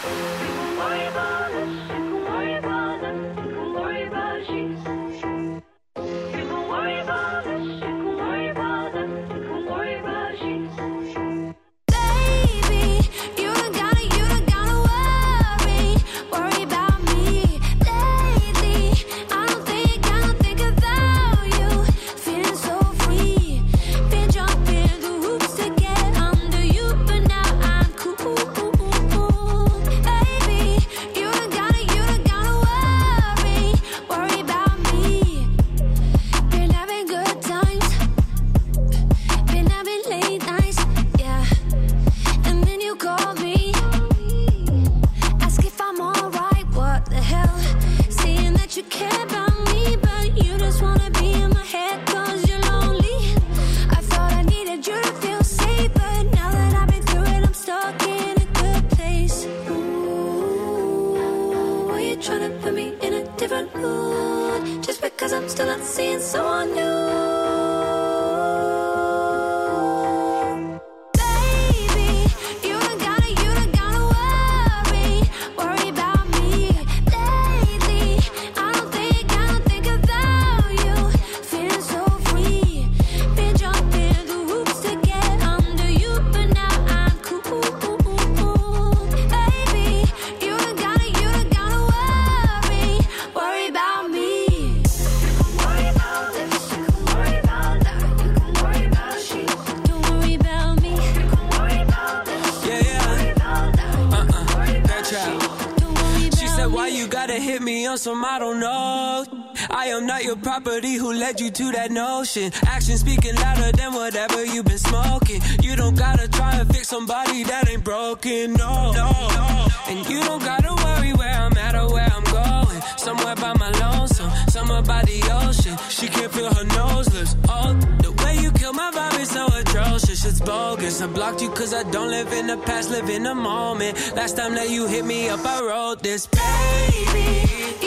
You 111.59 111.67
to 111.67 111.73
that 111.73 111.91
notion. 111.91 112.53
Action 112.67 112.97
speaking 112.97 113.35
louder 113.37 113.73
than 113.73 113.93
whatever 113.95 114.45
you've 114.45 114.65
been 114.65 114.79
smoking. 114.79 115.41
You 115.63 115.77
don't 115.77 115.97
gotta 115.97 116.29
try 116.29 116.55
and 116.57 116.69
fix 116.73 116.89
somebody 116.89 117.45
that 117.45 117.69
ain't 117.69 117.85
broken, 117.85 118.53
no. 118.55 118.93
no. 118.93 119.69
And 119.89 120.09
you 120.09 120.21
don't 120.21 120.43
gotta 120.43 120.75
worry 120.85 121.13
where 121.15 121.35
I'm 121.35 121.57
at 121.57 121.75
or 121.75 121.93
where 121.93 122.09
I'm 122.15 122.25
going. 122.25 122.81
Somewhere 122.97 123.35
by 123.37 123.55
my 123.55 123.71
lonesome, 123.81 124.31
somewhere 124.49 124.83
by 124.83 125.03
the 125.03 125.19
ocean. 125.45 125.77
She 125.89 126.09
can't 126.09 126.33
feel 126.33 126.53
her 126.53 126.65
nose 126.65 127.13
lips. 127.15 127.37
Oh, 127.49 127.75
the 128.03 128.13
way 128.23 128.37
you 128.39 128.51
kill 128.53 128.73
my 128.73 128.91
vibe 128.91 129.21
is 129.21 129.31
so 129.31 129.47
atrocious, 129.47 130.25
it's 130.25 130.41
bogus. 130.41 131.01
I 131.01 131.07
blocked 131.07 131.43
you 131.43 131.51
cause 131.51 131.73
I 131.75 131.83
don't 131.91 132.11
live 132.11 132.33
in 132.33 132.47
the 132.47 132.59
past, 132.59 132.91
live 132.91 133.09
in 133.09 133.23
the 133.25 133.35
moment. 133.35 133.97
Last 134.15 134.37
time 134.37 134.55
that 134.55 134.71
you 134.71 134.87
hit 134.87 135.05
me 135.05 135.29
up, 135.29 135.45
I 135.45 135.61
wrote 135.63 136.03
this. 136.03 136.27
Baby, 136.27 137.80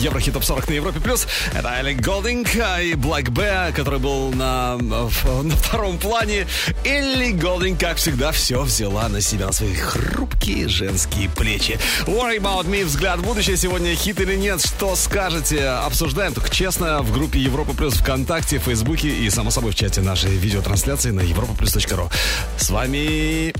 Еврохит 0.00 0.32
Топ 0.32 0.44
40 0.44 0.68
на 0.68 0.72
Европе 0.72 0.98
Плюс. 0.98 1.26
Это 1.52 1.68
Элли 1.68 1.92
Голдинг 1.92 2.54
и 2.54 2.94
Black 2.94 3.24
Bear, 3.24 3.72
который 3.72 3.98
был 3.98 4.32
на, 4.32 4.78
на 4.78 5.08
втором 5.08 5.98
плане. 5.98 6.46
Элли 6.84 7.32
Голдинг, 7.32 7.78
как 7.78 7.98
всегда, 7.98 8.32
все 8.32 8.62
взяла 8.62 9.08
на 9.08 9.20
себя, 9.20 9.46
на 9.46 9.52
свои 9.52 9.74
хрупкие 9.74 10.68
женские 10.68 11.28
плечи. 11.28 11.78
Worry 12.06 12.38
About 12.38 12.66
Me. 12.66 12.84
Взгляд 12.84 13.18
в 13.18 13.24
будущее. 13.24 13.58
Сегодня 13.58 13.94
хит 13.94 14.20
или 14.20 14.36
нет? 14.36 14.62
Что 14.62 14.96
скажете? 14.96 15.66
Обсуждаем, 15.66 16.32
только 16.32 16.48
честно, 16.48 17.02
в 17.02 17.12
группе 17.12 17.38
Европа 17.38 17.74
Плюс 17.74 17.94
ВКонтакте, 17.94 18.58
Фейсбуке 18.58 19.08
и, 19.08 19.28
само 19.28 19.50
собой, 19.50 19.72
в 19.72 19.74
чате 19.74 20.00
нашей 20.00 20.30
видеотрансляции 20.30 21.10
на 21.10 21.20
europaplus.ru. 21.20 22.10
С 22.56 22.70
вами 22.70 23.52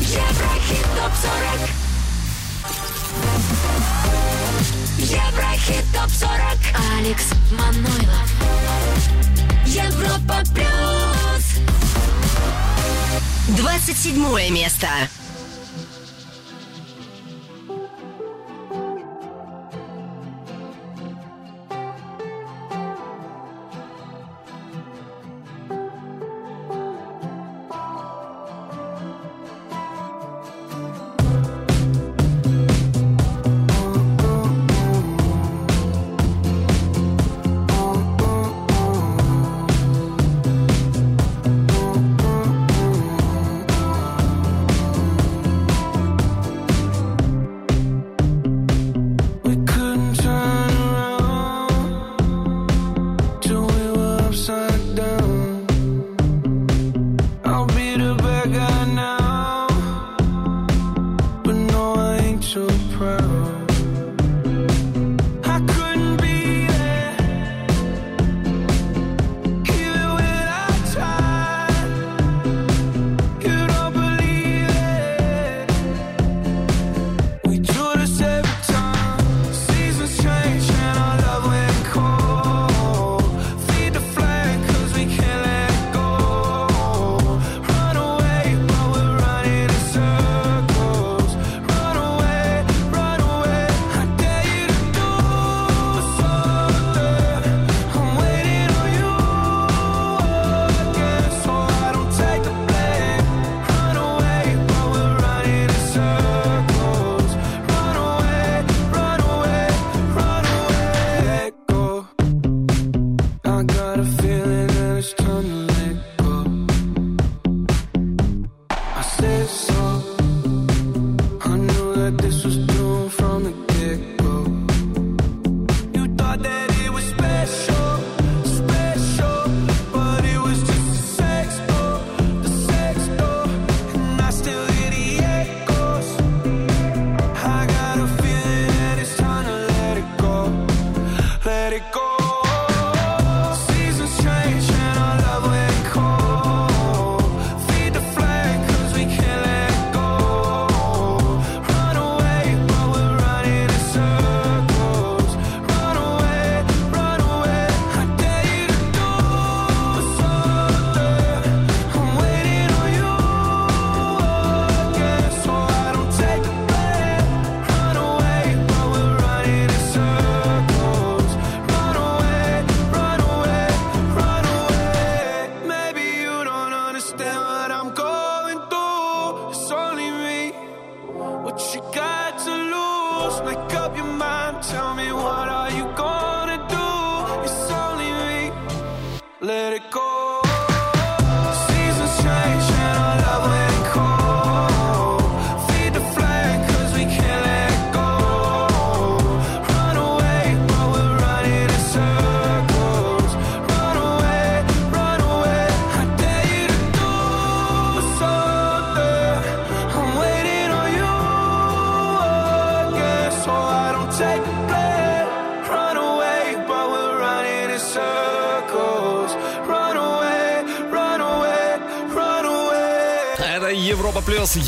Еврохит 0.00 0.84
топ 0.96 1.12
40. 1.58 1.70
Еврохит 5.08 5.84
топ 5.94 6.10
40. 6.10 6.38
Алекс 6.98 7.24
Манойлов. 7.50 8.30
Европа 9.64 10.42
плюс. 10.52 11.56
27 13.56 14.50
место. 14.50 14.88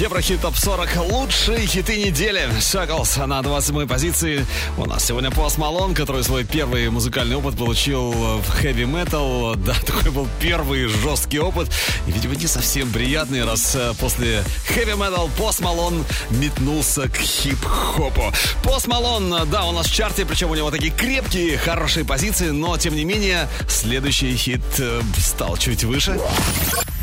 Еврохит 0.01 0.41
Топ 0.41 0.57
40. 0.57 0.97
Лучшие 1.13 1.67
хиты 1.67 2.03
недели. 2.03 2.49
Circles 2.59 3.19
на 3.19 3.43
27 3.43 3.87
позиции. 3.87 4.47
У 4.79 4.87
нас 4.87 5.05
сегодня 5.05 5.31
Post 5.31 5.59
Malone, 5.59 5.95
который 5.95 6.25
свой 6.25 6.45
первый 6.45 6.89
музыкальный 6.89 7.37
опыт 7.37 7.59
получил 7.59 8.11
в 8.11 8.49
хэви 8.49 8.87
метал. 8.87 9.57
Да, 9.57 9.75
такой 9.87 10.11
был 10.11 10.27
первый 10.41 10.87
жесткий 10.87 11.39
опыт. 11.39 11.71
И, 12.07 12.13
видимо, 12.13 12.35
не 12.35 12.47
совсем 12.47 12.91
приятный, 12.91 13.45
раз 13.45 13.75
э, 13.75 13.93
после 14.01 14.43
хэви 14.69 14.95
метал 14.95 15.29
Post 15.37 15.61
Malone 15.61 16.07
метнулся 16.31 17.07
к 17.07 17.19
хип-хопу. 17.19 18.33
Post 18.63 18.87
Malone, 18.87 19.51
да, 19.51 19.67
у 19.67 19.73
нас 19.73 19.87
в 19.87 19.93
чарте, 19.93 20.25
причем 20.25 20.51
у 20.51 20.55
него 20.55 20.71
такие 20.71 20.93
крепкие, 20.93 21.59
хорошие 21.59 22.07
позиции, 22.07 22.49
но, 22.49 22.79
тем 22.79 22.95
не 22.95 23.05
менее, 23.05 23.51
следующий 23.69 24.35
хит 24.35 24.63
э, 24.79 25.03
стал 25.19 25.59
чуть 25.59 25.85
выше. 25.85 26.19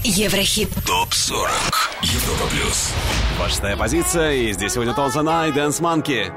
Еврохит. 0.04 0.70
ТОП 1.08 1.14
40. 1.14 1.50
Европа 2.02 2.48
плюс. 2.52 2.94
Шестая 3.48 3.78
позиция, 3.78 4.34
и 4.34 4.54
здесь 4.54 4.74
сегодня 4.74 4.94
Tones 4.94 5.28
and 5.28 5.48
I 5.48 5.52
Dance 5.52 5.80
Monkey. 5.80 6.32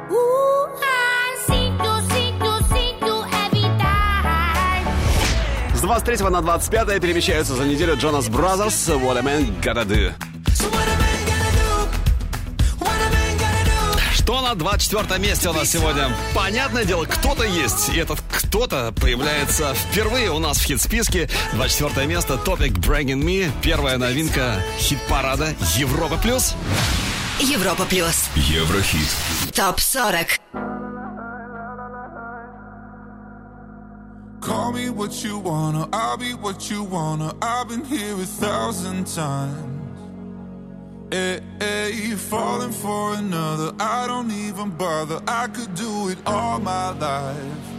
С 5.74 5.80
23 5.80 6.28
на 6.28 6.40
25 6.40 7.00
перемещаются 7.00 7.54
за 7.54 7.64
неделю 7.64 7.96
Jonas 7.96 8.28
Brothers 8.28 8.88
What 8.88 9.18
a 9.18 9.22
Man 9.22 9.60
Gotta 9.60 9.84
Do. 9.84 10.12
Что 14.14 14.42
на 14.42 14.54
24 14.54 15.18
месте 15.20 15.48
у 15.48 15.52
нас 15.52 15.70
сегодня. 15.70 16.10
Понятное 16.34 16.84
дело, 16.84 17.04
кто-то 17.06 17.44
есть. 17.44 17.88
И 17.88 17.98
этот 17.98 18.20
кто-то 18.43 18.93
появляется 18.93 19.74
впервые 19.74 20.30
у 20.30 20.38
нас 20.38 20.59
в 20.59 20.64
хит-списке. 20.64 21.28
24 21.55 22.07
место 22.07 22.34
Topic 22.34 22.72
Bragging 22.72 23.22
Me. 23.22 23.51
Первая 23.62 23.99
новинка 23.99 24.62
хит-парада 24.78 25.55
Европа 25.76 26.16
плюс. 26.16 26.55
Европа 27.41 27.84
плюс. 27.84 28.28
Еврохит. 28.34 29.09
Топ 29.55 29.80
40. 29.80 30.41
Call 34.41 34.72
me 34.72 34.88
what 34.88 35.22
you 35.22 35.38
wanna, 35.38 35.86
I'll 35.93 36.16
be 36.16 36.32
what 36.32 36.70
you 36.70 36.82
wanna. 36.82 37.34
I've 37.43 37.68
been 37.68 37.84
here 37.84 38.14
a 38.14 38.24
thousand 38.24 39.07
times. 39.07 39.80
Hey, 41.12 41.41
hey, 41.59 42.14
falling 42.16 42.72
for 42.72 43.14
another, 43.14 43.72
I 43.78 44.07
don't 44.07 44.30
even 44.30 44.70
bother. 44.70 45.20
I 45.26 45.49
could 45.49 45.74
do 45.74 46.09
it 46.09 46.18
all 46.24 46.59
my 46.59 46.91
life. 46.99 47.69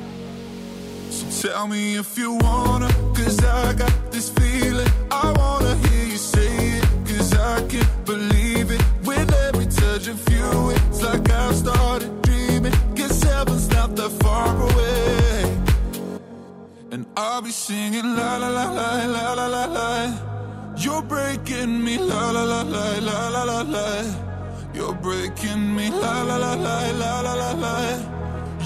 So 1.12 1.50
tell 1.50 1.68
me 1.68 1.98
if 1.98 2.18
you 2.18 2.36
wanna, 2.36 2.88
cause 3.14 3.44
I 3.44 3.74
got 3.74 4.12
this 4.14 4.30
feeling. 4.30 4.88
I 5.12 5.34
wanna 5.36 5.76
hear 5.76 6.06
you 6.06 6.16
say 6.16 6.78
it, 6.78 6.86
cause 7.06 7.34
I 7.34 7.68
can't 7.68 8.06
believe 8.06 8.72
it. 8.72 8.82
With 9.04 9.30
every 9.48 9.66
touch 9.66 10.08
of 10.08 10.20
you, 10.30 10.70
it's 10.70 11.04
like 11.04 11.30
I've 11.30 11.56
started 11.56 12.22
dreaming. 12.22 12.74
Guess 12.96 13.24
heaven's 13.24 13.70
not 13.72 13.94
that 13.98 14.12
far 14.24 14.56
away. 14.70 15.58
And 16.92 17.06
I'll 17.18 17.42
be 17.42 17.52
singing 17.52 18.16
la 18.16 18.38
la 18.38 18.48
la 18.48 18.72
la 18.72 19.06
la 19.06 19.34
la 19.34 19.48
la 19.48 19.66
la. 19.66 20.76
You're 20.78 21.02
breaking 21.02 21.84
me 21.84 21.98
la 21.98 22.32
la 22.32 22.44
la 22.44 22.62
la 22.62 23.00
la 23.00 23.28
la 23.28 23.44
la 23.44 23.62
la. 23.64 23.88
You're 24.74 24.96
breaking 24.96 25.76
me 25.76 25.90
la 25.90 26.24
la 26.24 26.38
la 26.38 26.54
la 26.54 26.92
la 26.92 27.20
la 27.22 27.34
la 27.34 27.52
la. 27.52 28.21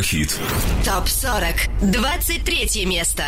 Еврохит. 0.00 0.40
Топ 0.86 1.06
40. 1.06 1.68
23 1.92 2.86
место. 2.86 3.24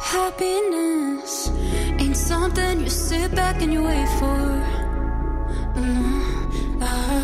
Happiness 0.00 1.50
ain't 1.98 2.16
something 2.16 2.80
you 2.80 2.88
sit 2.88 3.34
back 3.34 3.60
and 3.60 3.74
you 3.74 3.82
wait 3.84 4.08
for. 4.18 4.38
Mm, 5.76 6.80
ah. 6.80 7.22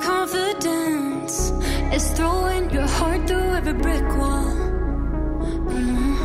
Confidence 0.00 1.52
is 1.92 2.10
throwing 2.12 2.70
your 2.70 2.88
heart 2.88 3.26
through 3.28 3.56
every 3.58 3.74
brick 3.74 4.08
wall. 4.16 4.48
Mm, 5.68 6.16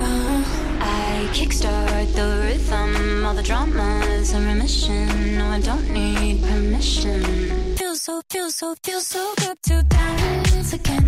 ah. 0.00 0.44
I 0.80 1.26
kickstart 1.32 2.14
the 2.14 2.26
rhythm, 2.44 3.24
all 3.26 3.34
the 3.34 3.42
dramas 3.42 4.32
in 4.32 4.46
remission. 4.46 5.36
No, 5.36 5.46
I 5.46 5.60
don't 5.60 5.90
need 5.90 6.42
permission. 6.44 7.22
Feels 7.76 8.02
so, 8.02 8.22
feels 8.30 8.54
so, 8.54 8.76
feels 8.84 9.06
so 9.08 9.34
good 9.36 9.58
to 9.64 9.82
again 10.73 11.02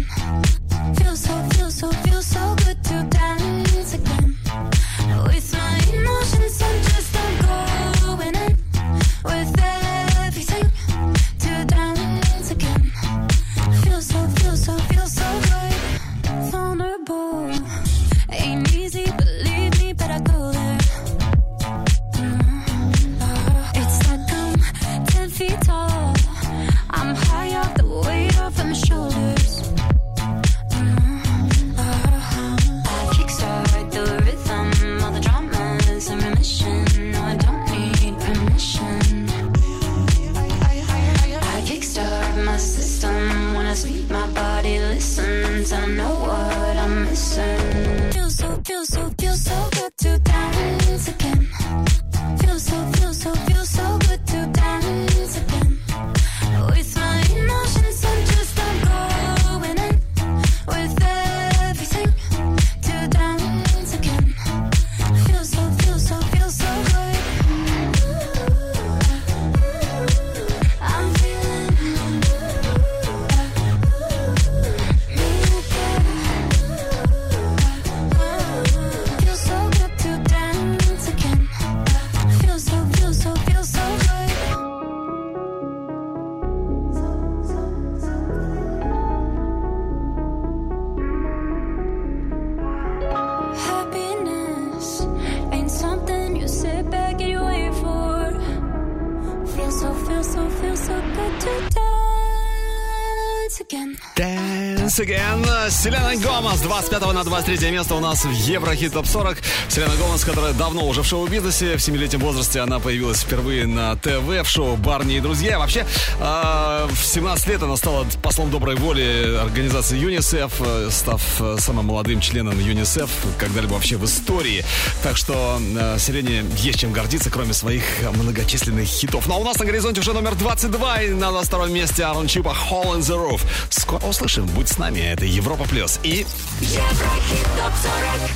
Silent 105.85 106.23
Go 106.23 106.34
с 106.55 106.61
25 106.61 107.13
на 107.13 107.23
23 107.23 107.71
место 107.71 107.95
у 107.95 107.99
нас 107.99 108.23
в 108.23 108.31
Еврохит 108.31 108.93
Топ 108.93 109.05
40. 109.07 109.37
Селена 109.67 109.95
Гомес, 109.95 110.23
которая 110.23 110.53
давно 110.53 110.87
уже 110.87 111.01
в 111.01 111.05
шоу-бизнесе. 111.05 111.75
В 111.75 111.79
7-летнем 111.79 112.19
возрасте 112.19 112.61
она 112.61 112.79
появилась 112.79 113.21
впервые 113.21 113.65
на 113.65 113.95
ТВ 113.95 114.43
в 114.43 114.45
шоу 114.45 114.75
«Барни 114.77 115.17
и 115.17 115.19
друзья». 115.19 115.59
Вообще, 115.59 115.85
а, 116.19 116.87
в 116.87 117.03
17 117.03 117.47
лет 117.47 117.63
она 117.63 117.75
стала 117.75 118.05
послом 118.21 118.51
доброй 118.51 118.75
воли 118.75 119.37
организации 119.41 119.97
ЮНИСЕФ, 119.97 120.53
э, 120.59 120.89
став 120.91 121.21
э, 121.39 121.57
самым 121.59 121.87
молодым 121.87 122.21
членом 122.21 122.59
ЮНИСЕФ 122.59 123.09
когда-либо 123.37 123.73
вообще 123.73 123.97
в 123.97 124.05
истории. 124.05 124.63
Так 125.03 125.17
что 125.17 125.59
э, 125.59 125.97
Селене 125.99 126.45
есть 126.57 126.79
чем 126.79 126.93
гордиться, 126.93 127.29
кроме 127.29 127.53
своих 127.53 127.83
многочисленных 128.13 128.87
хитов. 128.87 129.27
Но 129.27 129.39
у 129.41 129.43
нас 129.43 129.57
на 129.57 129.65
горизонте 129.65 130.01
уже 130.01 130.13
номер 130.13 130.35
22 130.35 131.01
и 131.01 131.09
на 131.09 131.41
втором 131.41 131.73
месте 131.73 132.03
Арон 132.03 132.27
Чипа 132.27 132.55
«Hole 132.69 132.97
in 132.97 132.99
the 132.99 133.17
Roof». 133.17 133.41
Скоро 133.69 134.05
услышим. 134.05 134.45
Будь 134.47 134.69
с 134.69 134.77
нами. 134.77 134.99
Это 134.99 135.25
Европа 135.25 135.65
Плюс 135.65 135.99
и 136.03 136.25
Еврохит 136.61 137.47
топ 137.57 137.73
40. 137.75 138.31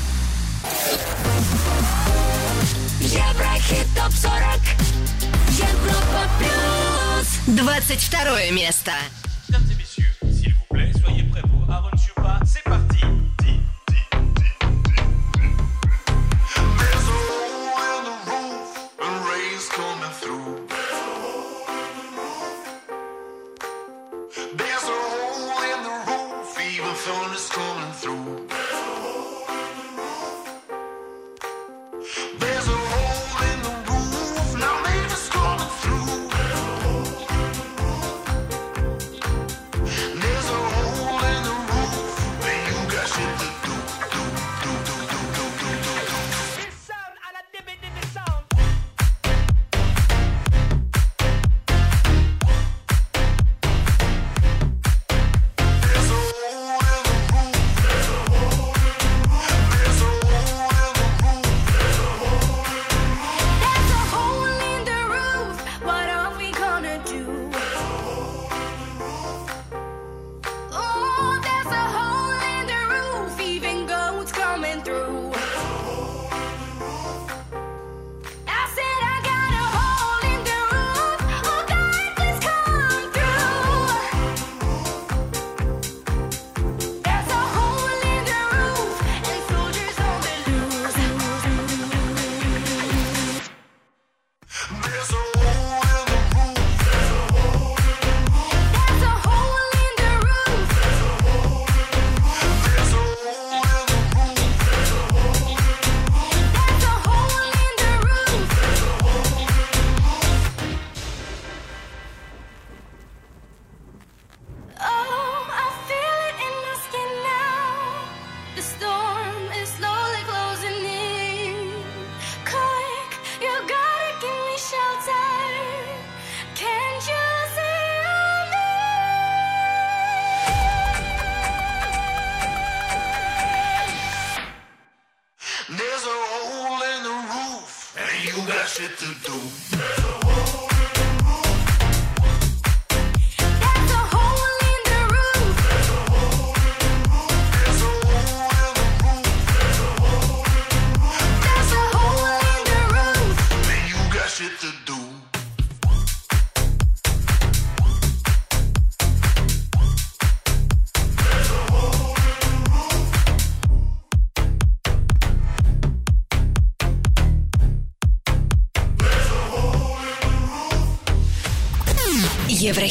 Еврохит 3.02 3.88
топ 3.96 4.14
40. 4.14 4.44
Европа 5.58 6.30
плюс. 6.40 7.28
22 7.48 8.52
место. 8.52 8.92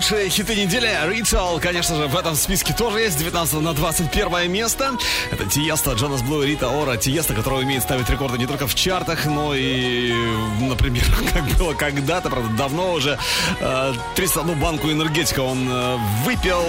Лучшие 0.00 0.30
хиты 0.30 0.56
недели. 0.56 0.88
Ritual, 1.04 1.60
конечно 1.60 1.94
же, 1.94 2.06
в 2.06 2.16
этом 2.16 2.34
списке 2.34 2.72
тоже 2.72 3.00
есть, 3.00 3.16
с 3.16 3.18
19 3.18 3.60
на 3.60 3.74
21 3.74 4.50
место. 4.50 4.92
Это 5.30 5.44
Тиеста, 5.44 5.92
Джонас 5.92 6.22
Блу 6.22 6.42
и 6.42 6.46
Рита 6.46 6.68
Ора. 6.68 6.96
Тиеста, 6.96 7.34
который 7.34 7.64
умеет 7.64 7.82
ставить 7.82 8.08
рекорды 8.08 8.38
не 8.38 8.46
только 8.46 8.66
в 8.66 8.74
чартах, 8.74 9.26
но 9.26 9.54
и, 9.54 10.14
например, 10.62 11.04
как 11.34 11.44
было 11.58 11.74
когда-то, 11.74 12.30
правда, 12.30 12.48
давно 12.56 12.92
уже, 12.92 13.18
э, 13.60 13.92
31 14.16 14.58
банку 14.58 14.90
энергетика 14.90 15.40
он 15.40 15.68
э, 15.70 15.98
выпил, 16.24 16.62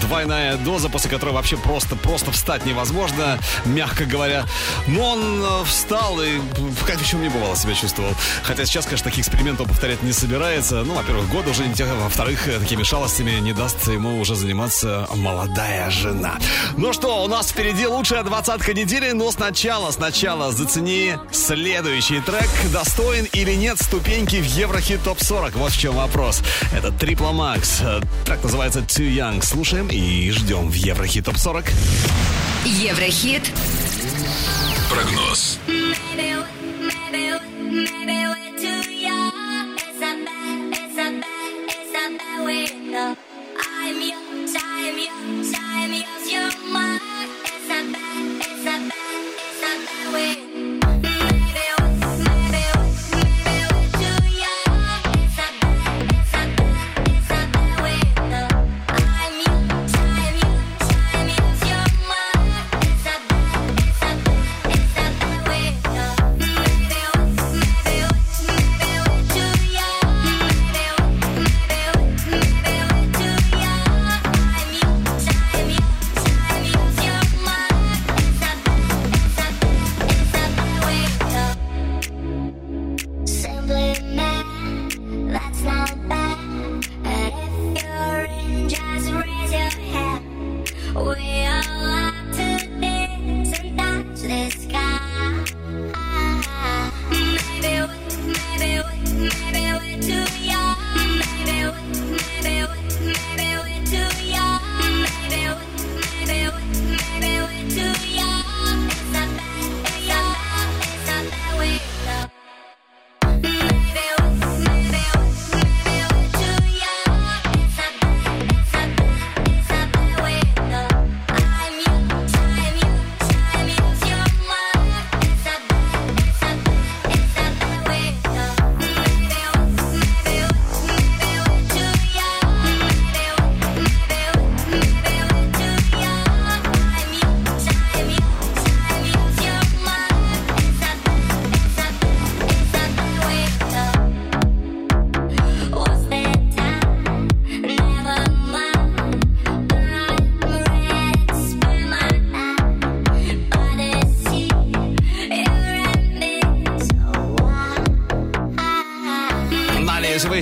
двойная 0.00 0.56
доза, 0.56 0.88
после 0.88 1.10
которой 1.10 1.32
вообще 1.34 1.58
просто, 1.58 1.94
просто 1.94 2.32
встать 2.32 2.64
невозможно, 2.64 3.38
мягко 3.66 4.06
говоря. 4.06 4.46
Но 4.86 5.10
он 5.10 5.42
э, 5.42 5.64
встал 5.66 6.22
и 6.22 6.40
как 6.86 6.98
еще 7.02 7.18
не 7.18 7.28
бывало 7.28 7.54
себя 7.54 7.74
чувствовал. 7.74 8.14
Хотя 8.44 8.64
сейчас, 8.64 8.86
конечно, 8.86 9.04
таких 9.10 9.26
экспериментов 9.26 9.68
повторять 9.68 10.02
не 10.02 10.12
собирается. 10.12 10.84
Ну, 10.84 10.94
во-первых, 10.94 11.28
года 11.28 11.50
уже 11.50 11.66
не 11.66 11.74
тех, 11.74 11.86
а 11.90 11.94
во-вторых, 12.04 12.48
э, 12.48 12.58
такими 12.78 12.84
шалостями 12.84 13.40
не 13.40 13.52
даст 13.52 13.88
ему 13.88 14.20
уже 14.20 14.36
заниматься 14.36 15.08
молодая 15.16 15.90
жена. 15.90 16.38
Ну 16.76 16.92
что, 16.92 17.24
у 17.24 17.28
нас 17.28 17.48
впереди 17.48 17.86
лучшая 17.86 18.22
двадцатка 18.22 18.72
недели, 18.72 19.10
но 19.10 19.32
сначала, 19.32 19.90
сначала 19.90 20.52
зацени 20.52 21.14
следующий 21.32 22.20
трек. 22.20 22.48
Достоин 22.72 23.26
или 23.32 23.54
нет 23.54 23.80
ступеньки 23.80 24.36
в 24.36 24.44
Еврохит 24.44 25.02
Топ 25.02 25.20
40? 25.20 25.56
Вот 25.56 25.72
в 25.72 25.78
чем 25.78 25.96
вопрос. 25.96 26.42
Это 26.72 26.92
Трипла 26.92 27.32
Макс. 27.32 27.82
Трек 28.24 28.44
называется 28.44 28.80
Too 28.80 29.10
Young. 29.12 29.44
Слушаем 29.44 29.88
и 29.88 30.30
ждем 30.30 30.70
в 30.70 30.74
Еврохит 30.74 31.24
Топ 31.24 31.36
40. 31.36 31.64
Еврохит. 32.64 33.50
Прогноз. 34.88 35.58
it 42.50 42.94
up. 42.94 43.27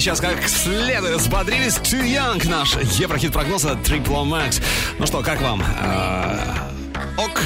Сейчас 0.01 0.21
как 0.21 0.49
следует 0.49 1.21
взбодрились. 1.21 1.75
Too 1.75 2.03
Young, 2.03 2.49
наш 2.49 2.77
Еврохит 2.99 3.33
прогноза 3.33 3.71
Triple 3.73 4.25
Max. 4.25 4.63
Ну 4.99 5.07
что, 5.07 5.23
как 5.23 5.41
вам? 5.41 5.63
А, 5.81 6.71
ок 7.17 7.41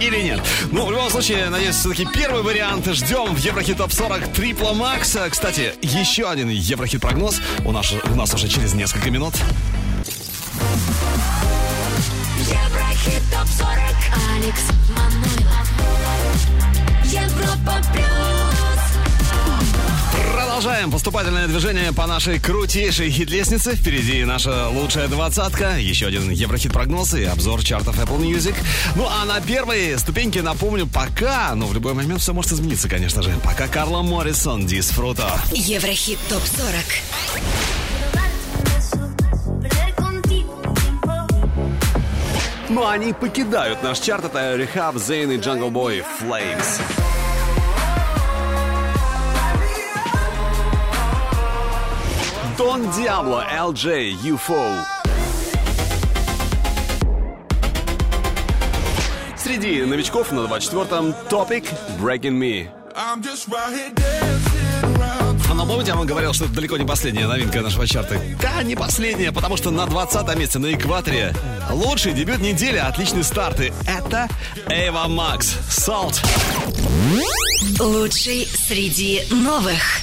или 0.00 0.20
нет? 0.22 0.40
Ну, 0.72 0.86
в 0.86 0.90
любом 0.90 1.10
случае, 1.10 1.48
надеюсь, 1.48 1.76
все-таки 1.76 2.06
первый 2.12 2.42
вариант 2.42 2.86
ждем 2.86 3.34
в 3.34 3.38
Еврохит 3.38 3.78
Топ 3.78 3.92
40 3.92 4.22
Triple 4.28 4.74
Max. 4.74 5.30
Кстати, 5.30 5.74
еще 5.82 6.28
один 6.28 6.48
Еврохит 6.48 7.00
прогноз 7.00 7.40
у 7.64 7.72
нас, 7.72 7.92
у 7.92 8.14
нас 8.14 8.34
уже 8.34 8.48
через 8.48 8.74
несколько 8.74 9.10
минут. 9.10 9.34
Еврохит 12.38 13.22
топ 13.32 13.48
40 13.48 13.70
Алекс 14.34 14.62
Манойлов 14.90 15.68
Европа 17.04 17.74
плюс 17.92 18.45
Продолжаем 20.56 20.90
поступательное 20.90 21.48
движение 21.48 21.92
по 21.92 22.06
нашей 22.06 22.40
крутейшей 22.40 23.10
хит-лестнице. 23.10 23.76
Впереди 23.76 24.24
наша 24.24 24.70
лучшая 24.70 25.06
двадцатка, 25.06 25.76
еще 25.76 26.06
один 26.06 26.30
Еврохит-прогноз 26.30 27.12
и 27.12 27.24
обзор 27.24 27.62
чартов 27.62 27.98
Apple 27.98 28.18
Music. 28.18 28.54
Ну 28.94 29.06
а 29.06 29.26
на 29.26 29.38
первой 29.42 29.98
ступеньке, 29.98 30.40
напомню, 30.40 30.86
пока, 30.86 31.54
но 31.54 31.66
в 31.66 31.74
любой 31.74 31.92
момент 31.92 32.22
все 32.22 32.32
может 32.32 32.52
измениться, 32.52 32.88
конечно 32.88 33.22
же, 33.22 33.34
пока 33.44 33.68
Карла 33.68 34.00
Моррисон, 34.00 34.66
Дисфруто. 34.66 35.30
Еврохит 35.52 36.18
топ 36.30 36.42
40. 36.42 36.74
Ну 42.70 42.86
они 42.86 43.12
покидают 43.12 43.82
наш 43.82 43.98
чарт, 43.98 44.24
это 44.24 44.56
Рехаб, 44.56 44.96
Зейн 44.96 45.32
и 45.32 45.36
Jungle 45.36 45.70
Boy, 45.70 46.02
Flames. 46.18 46.80
Дон 52.66 52.90
Диабло, 52.90 53.44
LJ, 53.48 54.22
UFO. 54.24 54.84
Среди 59.36 59.84
новичков 59.84 60.32
на 60.32 60.40
24-м 60.40 61.14
Topic 61.30 61.64
Breaking 62.00 62.32
Me. 62.32 62.68
I'm 62.96 63.22
just 63.22 63.48
right 63.48 63.72
here 63.72 63.92
dancing 63.94 64.96
around. 64.98 65.54
Но 65.54 65.64
помните, 65.64 65.92
я 65.92 65.96
вам 65.96 66.08
говорил, 66.08 66.32
что 66.32 66.46
это 66.46 66.54
далеко 66.54 66.76
не 66.76 66.84
последняя 66.84 67.28
новинка 67.28 67.60
нашего 67.60 67.86
чарта? 67.86 68.20
Да, 68.42 68.64
не 68.64 68.74
последняя, 68.74 69.30
потому 69.30 69.56
что 69.56 69.70
на 69.70 69.86
20 69.86 70.36
месте 70.36 70.58
на 70.58 70.74
экваторе 70.74 71.34
лучший 71.70 72.14
дебют 72.14 72.40
недели, 72.40 72.78
отличный 72.78 73.22
старт. 73.22 73.60
И 73.60 73.72
это 73.86 74.26
Эва 74.68 75.06
Макс, 75.06 75.54
Salt. 75.70 76.20
Лучший 77.78 78.44
среди 78.46 79.22
новых. 79.30 80.02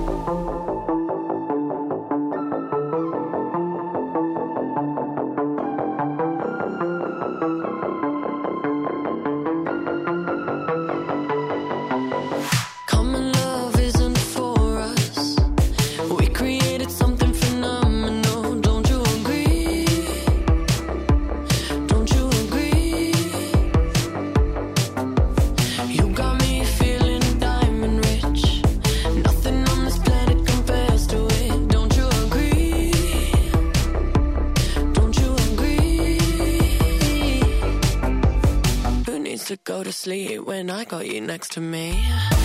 next 41.19 41.51
to 41.53 41.61
me. 41.61 42.40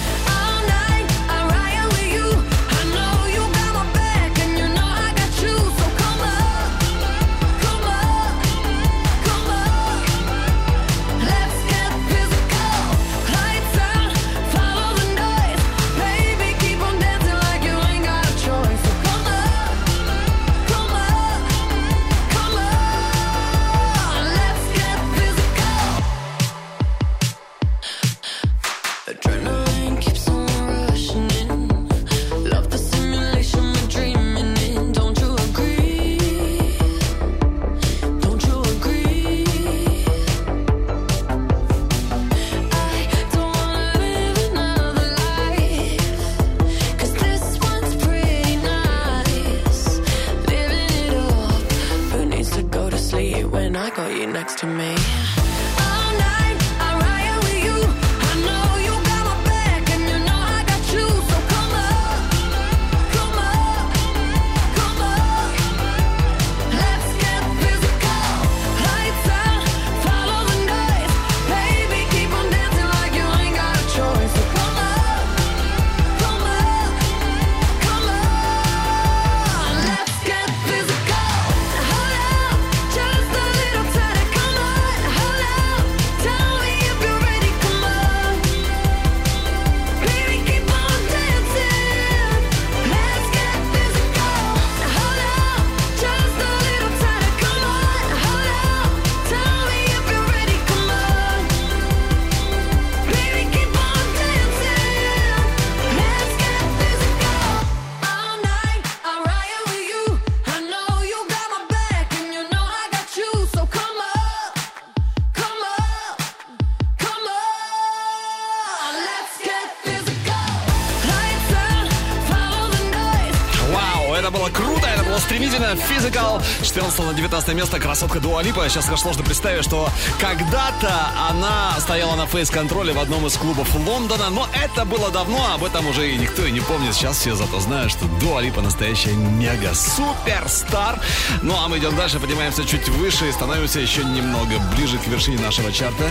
19 127.37 127.55
место 127.55 127.79
красотка 127.79 128.19
Дуалипа. 128.19 128.67
Сейчас 128.71 128.87
как 128.87 128.99
сложно 128.99 129.23
представить, 129.23 129.63
что 129.63 129.91
когда-то 130.19 131.11
она 131.29 131.79
стояла 131.79 132.17
на 132.17 132.27
фейс-контроле 132.27 132.95
в 132.95 132.99
одном 132.99 133.27
из 133.27 133.37
клубов 133.37 133.75
Лондона, 133.75 134.31
но 134.31 134.49
это 134.55 134.87
было 134.87 135.11
давно, 135.11 135.53
об 135.53 135.63
этом 135.63 135.87
уже 135.87 136.11
и 136.11 136.17
никто 136.17 136.47
и 136.47 136.51
не 136.51 136.61
помнит. 136.61 136.95
Сейчас 136.95 137.19
все 137.19 137.35
зато 137.35 137.61
знают, 137.61 137.93
что 137.93 138.07
Дуалипа 138.21 138.63
настоящая 138.63 139.13
мега-суперстар. 139.13 140.99
Ну 141.43 141.55
а 141.55 141.69
мы 141.69 141.77
идем 141.77 141.95
дальше, 141.95 142.19
поднимаемся 142.21 142.65
чуть 142.65 142.89
выше 142.89 143.29
и 143.29 143.33
становимся 143.33 143.81
еще 143.81 144.03
немного 144.03 144.59
ближе 144.75 144.97
к 144.97 145.07
вершине 145.07 145.39
нашего 145.39 145.71
чарта. 145.71 146.11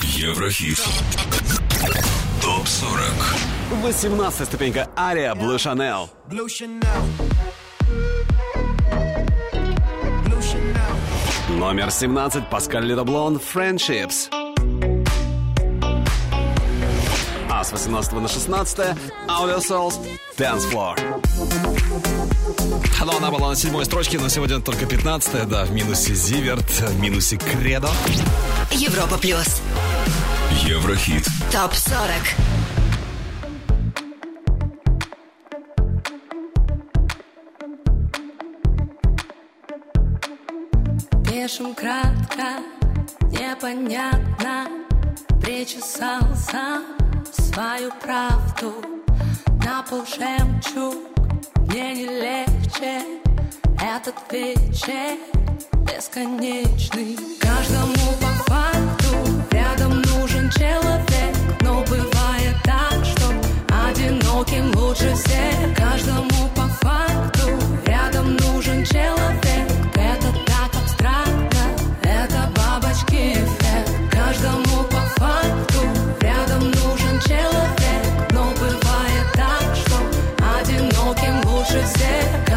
Еврохит. 0.00 0.80
Топ 2.40 2.66
40. 2.66 3.02
18 3.82 4.46
ступенька 4.46 4.88
Ария 4.96 5.34
Blue 5.34 5.56
Chanel. 5.56 6.08
Blue 6.30 6.46
Chanel. 6.46 7.21
Номер 11.62 11.92
17. 11.92 12.48
Паскаль 12.50 12.84
Ледоблон. 12.86 13.36
Friendships. 13.36 14.28
А 17.48 17.62
с 17.62 17.70
18 17.70 18.12
на 18.14 18.26
16 18.26 18.78
Audio 19.28 19.58
Souls 19.58 19.94
Dance 20.36 20.68
Floor. 20.68 20.98
Но 23.04 23.16
она 23.16 23.30
была 23.30 23.50
на 23.50 23.54
седьмой 23.54 23.84
строчке, 23.84 24.18
но 24.18 24.28
сегодня 24.28 24.60
только 24.60 24.86
15 24.86 25.48
да, 25.48 25.64
в 25.64 25.70
минусе 25.70 26.14
Зиверт, 26.14 26.68
в 26.68 27.00
минусе 27.00 27.36
Кредо. 27.36 27.90
Европа 28.72 29.16
плюс. 29.16 29.62
Еврохит. 30.64 31.28
Топ 31.52 31.72
40. 31.74 32.51
пишем 41.52 41.74
кратко, 41.74 42.62
непонятно. 43.30 44.68
Причесался 45.42 46.80
свою 47.30 47.90
правду 48.00 48.72
На 49.64 49.82
пол 49.82 50.04
жемчуг. 50.06 50.94
Мне 51.66 51.94
не 51.94 52.06
легче 52.06 53.02
Этот 53.82 54.14
вечер 54.30 55.18
бесконечный. 55.84 57.18
Каждому 57.40 58.12
по 58.20 58.50
факту 58.50 59.16
рядом 59.50 60.00
нужен 60.02 60.48
человек 60.50 61.36
Но 61.60 61.82
бывает 61.82 62.56
так, 62.64 63.04
что 63.04 63.28
одиноким 63.88 64.72
лучше 64.76 65.12
всех. 65.14 65.76
Каждому 65.76 66.48
по 66.54 66.66
факту 66.80 67.48
рядом 67.84 68.36
нужен 68.36 68.84
человек. 68.86 69.81
said 81.84 82.51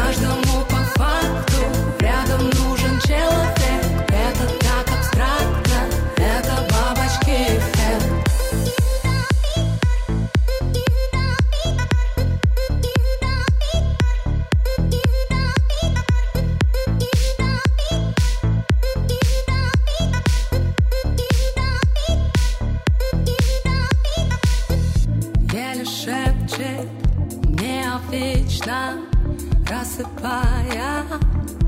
засыпая 29.96 31.04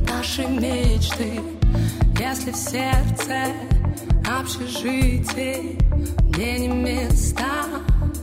наши 0.07 0.47
мечты. 0.47 1.41
Если 2.19 2.51
в 2.51 2.57
сердце 2.57 3.53
общежитий 4.27 5.79
мне 6.25 6.59
не 6.59 6.69
места, 6.69 7.65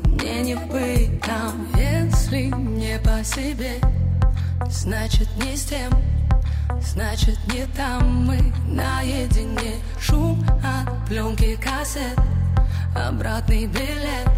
мне 0.06 0.42
не 0.42 0.56
быть 0.56 1.22
там. 1.22 1.68
Если 1.76 2.44
не 2.44 3.00
по 3.00 3.24
себе, 3.24 3.80
значит 4.70 5.28
не 5.38 5.56
с 5.56 5.66
тем, 5.66 5.92
значит 6.82 7.40
не 7.52 7.66
там 7.76 8.26
мы 8.26 8.54
наедине. 8.68 9.76
Шум 10.00 10.46
от 10.64 11.08
пленки 11.08 11.56
кассет, 11.56 12.20
обратный 12.96 13.66
билет. 13.66 14.30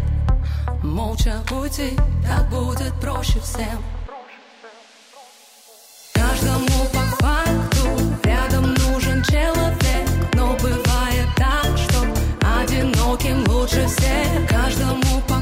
Молча 0.82 1.42
пути, 1.46 1.96
так 2.24 2.48
будет 2.48 2.94
проще 3.00 3.40
всем. 3.40 3.97
Каждому 6.40 6.84
по 6.92 7.00
факту 7.24 7.88
рядом 8.22 8.72
нужен 8.74 9.24
человек, 9.24 10.08
но 10.34 10.56
бывает 10.62 11.26
так, 11.36 11.76
что 11.76 12.06
одиноким 12.62 13.44
лучше 13.48 13.84
всех. 13.88 14.48
Каждому 14.48 15.20
по 15.26 15.37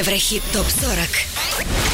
Еврохит 0.00 0.42
ТОП-40 0.54 1.10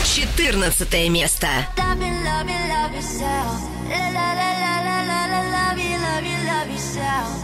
14 0.05 1.11
место 1.11 1.49
love 1.77 1.99
you, 1.99 2.15
love 2.23 2.49
you, 2.49 2.61
love 2.69 2.95
yourself. 2.95 3.59
La, 3.89 4.11
la, 4.15 4.33
la, 4.33 4.51
la, 4.63 4.77
la, 4.87 4.99
la, 5.11 5.21
la, 5.27 5.41
love 5.51 5.81
you, 5.81 5.99
love 5.99 6.23
you, 6.23 6.39
love 6.47 6.71
yourself. 6.71 7.35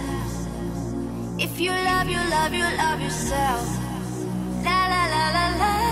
If 1.40 1.58
you 1.58 1.72
love 1.72 2.08
you, 2.08 2.20
love 2.30 2.54
you, 2.54 2.62
love 2.78 3.00
yourself. 3.00 3.66
La 4.62 4.86
la 4.86 5.02
la 5.10 5.24
la 5.36 5.46
la 5.58 5.91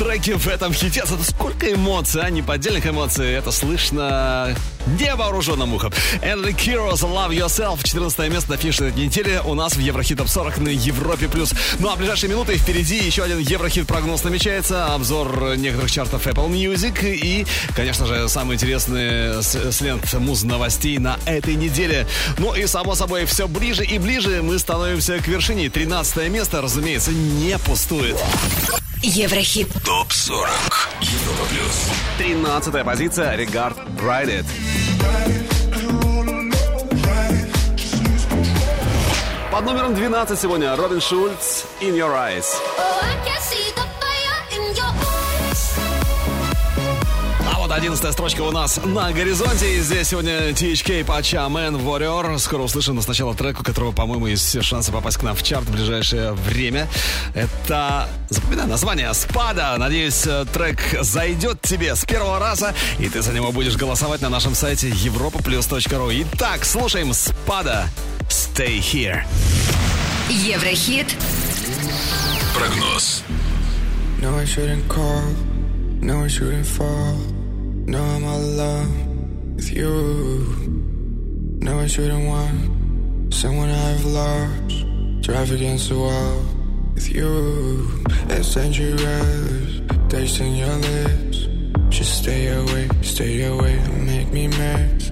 немного 0.00 0.38
в 0.38 0.46
этом 0.48 0.72
хите. 0.72 1.00
Это 1.00 1.22
сколько 1.22 1.72
эмоций, 1.72 2.22
а? 2.22 2.30
Неподдельных 2.30 2.86
эмоций. 2.86 3.32
Это 3.32 3.50
слышно 3.50 4.54
невооруженным 4.98 5.74
ухом. 5.74 5.92
Энри 6.22 6.52
Кирос, 6.52 7.02
Love 7.02 7.30
Yourself. 7.30 7.80
14 7.82 8.30
место 8.30 8.50
на 8.50 8.56
финише 8.56 8.86
этой 8.86 9.04
недели 9.04 9.40
у 9.44 9.54
нас 9.54 9.74
в 9.74 9.80
Еврохит 9.80 10.18
Топ 10.18 10.28
40 10.28 10.58
на 10.58 10.68
Европе+. 10.68 11.28
плюс. 11.28 11.52
Ну 11.78 11.90
а 11.90 11.94
в 11.94 11.98
ближайшие 11.98 12.30
минуты 12.30 12.56
впереди 12.56 12.96
еще 12.96 13.22
один 13.22 13.38
Еврохит 13.38 13.86
прогноз 13.86 14.22
намечается. 14.24 14.94
Обзор 14.94 15.56
некоторых 15.56 15.90
чартов 15.90 16.26
Apple 16.26 16.50
Music. 16.50 16.98
И, 17.04 17.46
конечно 17.74 18.06
же, 18.06 18.28
самые 18.28 18.56
интересные 18.56 19.42
с, 19.42 19.54
с 19.54 19.80
лент 19.80 20.12
муз-новостей 20.14 20.98
на 20.98 21.18
этой 21.26 21.54
неделе. 21.54 22.06
Ну 22.38 22.54
и, 22.54 22.66
само 22.66 22.94
собой, 22.94 23.24
все 23.24 23.48
ближе 23.48 23.84
и 23.84 23.98
ближе 23.98 24.42
мы 24.42 24.58
становимся 24.58 25.18
к 25.18 25.28
вершине. 25.28 25.70
13 25.70 26.30
место, 26.30 26.60
разумеется, 26.60 27.12
не 27.12 27.58
пустует. 27.58 28.16
Еврохит. 29.06 29.68
ТОП 29.84 30.12
40. 30.12 30.48
Европа 31.00 31.44
плюс. 31.48 31.90
13 32.18 32.84
позиция, 32.84 33.36
Regard 33.36 33.76
Ride 34.00 34.40
It. 34.40 34.46
Под 39.52 39.64
номером 39.64 39.94
12 39.94 40.40
сегодня 40.40 40.74
Робин 40.74 41.00
Шульц 41.00 41.62
In 41.80 41.96
Your 41.96 42.14
Eyes. 42.16 42.46
А 47.76 47.78
вот 47.78 47.82
одиннадцатая 47.82 48.12
строчка 48.12 48.40
у 48.40 48.50
нас 48.52 48.80
на 48.82 49.12
горизонте. 49.12 49.76
И 49.76 49.80
здесь 49.80 50.08
сегодня 50.08 50.48
THK 50.48 51.04
Пача 51.04 51.46
Man 51.50 51.78
Warrior. 51.78 52.38
Скоро 52.38 52.62
услышим, 52.62 52.94
но 52.94 53.02
сначала 53.02 53.34
трек, 53.34 53.60
у 53.60 53.62
которого, 53.62 53.92
по-моему, 53.92 54.28
есть 54.28 54.46
все 54.46 54.62
шансы 54.62 54.90
попасть 54.90 55.18
к 55.18 55.22
нам 55.22 55.36
в 55.36 55.42
чарт 55.42 55.66
в 55.66 55.72
ближайшее 55.72 56.32
время. 56.32 56.88
Это, 57.34 58.08
запоминай, 58.30 58.66
название 58.66 59.12
«Спада». 59.12 59.76
Надеюсь, 59.76 60.26
э, 60.26 60.46
трек 60.54 60.80
зайдет 61.02 61.60
тебе 61.60 61.94
с 61.94 62.06
первого 62.06 62.38
раза, 62.38 62.74
и 62.98 63.10
ты 63.10 63.20
за 63.20 63.34
него 63.34 63.52
будешь 63.52 63.76
голосовать 63.76 64.22
на 64.22 64.30
нашем 64.30 64.54
сайте 64.54 64.88
europaplus.ru. 64.88 66.26
Итак, 66.32 66.64
слушаем 66.64 67.12
«Спада». 67.12 67.88
Stay 68.30 68.78
here. 68.78 69.22
Еврохит. 70.30 71.14
Прогноз. 72.54 73.22
No, 74.22 74.34
I 74.38 74.46
shouldn't 74.46 74.88
call. 74.88 75.20
No, 76.00 76.24
I 76.24 76.28
shouldn't 76.28 76.64
fall. 76.64 77.35
No, 77.88 78.02
I'm 78.02 78.24
all 78.24 78.40
alone 78.40 79.54
with 79.54 79.72
you. 79.72 79.94
No, 81.60 81.78
I 81.78 81.86
shouldn't 81.86 82.26
want 82.26 83.32
someone 83.32 83.70
I've 83.70 84.04
lost. 84.06 84.84
Drive 85.22 85.52
against 85.52 85.90
the 85.90 85.98
wall 85.98 86.42
with 86.94 87.08
you. 87.14 88.02
It's 88.28 88.54
dangerous. 88.54 89.80
Tasting 90.08 90.56
your 90.56 90.74
lips. 90.74 91.46
Just 91.88 92.22
stay 92.22 92.48
away, 92.48 92.88
stay 93.02 93.44
away. 93.44 93.76
Don't 93.76 94.04
make 94.04 94.32
me 94.32 94.48
mad. 94.48 95.04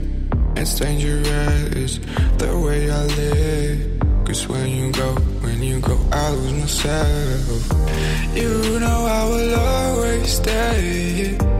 It's 0.57 0.75
dangerous 0.75 2.01
the 2.39 2.59
way 2.59 2.91
I 2.91 3.05
live. 3.05 4.01
Cause 4.27 4.49
when 4.49 4.69
you 4.69 4.91
go, 4.91 5.15
when 5.43 5.63
you 5.63 5.79
go, 5.79 5.97
I 6.11 6.31
lose 6.31 6.53
myself. 6.55 7.73
You 8.35 8.81
know 8.81 9.07
I 9.07 9.25
will 9.31 9.55
always 9.55 10.29
stay 10.39 11.54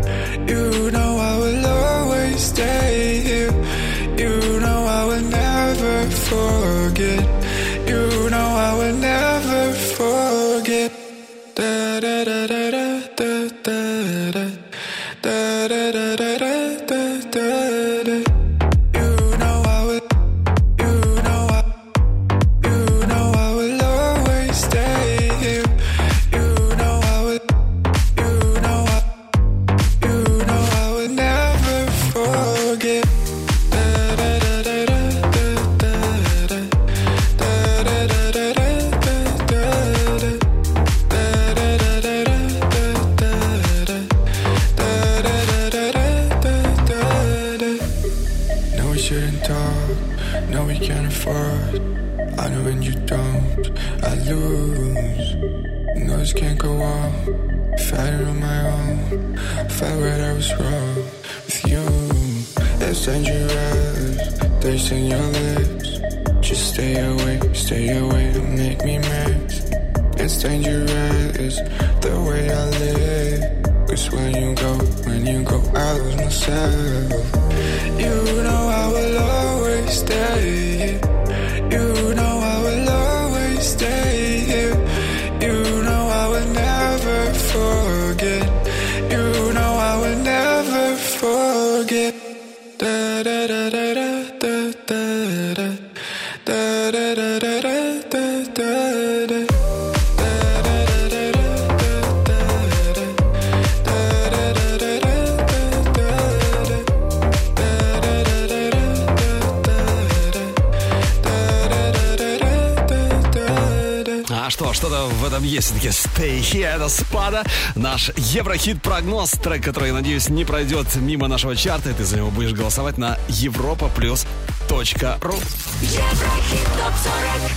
Наш 117.95 118.11
Еврохит-прогноз, 118.17 119.31
трек, 119.41 119.63
который, 119.63 119.93
надеюсь, 119.93 120.29
не 120.29 120.45
пройдет 120.45 120.97
мимо 120.97 121.29
нашего 121.29 121.55
чарта, 121.55 121.91
и 121.91 121.93
ты 121.93 122.03
за 122.03 122.17
него 122.17 122.33
будешь 122.33 122.53
голосовать 122.53 122.99
на 122.99 123.21
европа 123.29 123.89
плюс 123.89 124.27
точка 124.69 125.17
ру. 125.21 125.37
Еврохит 125.81 126.67
топ 126.75 126.93
40. 127.05 127.53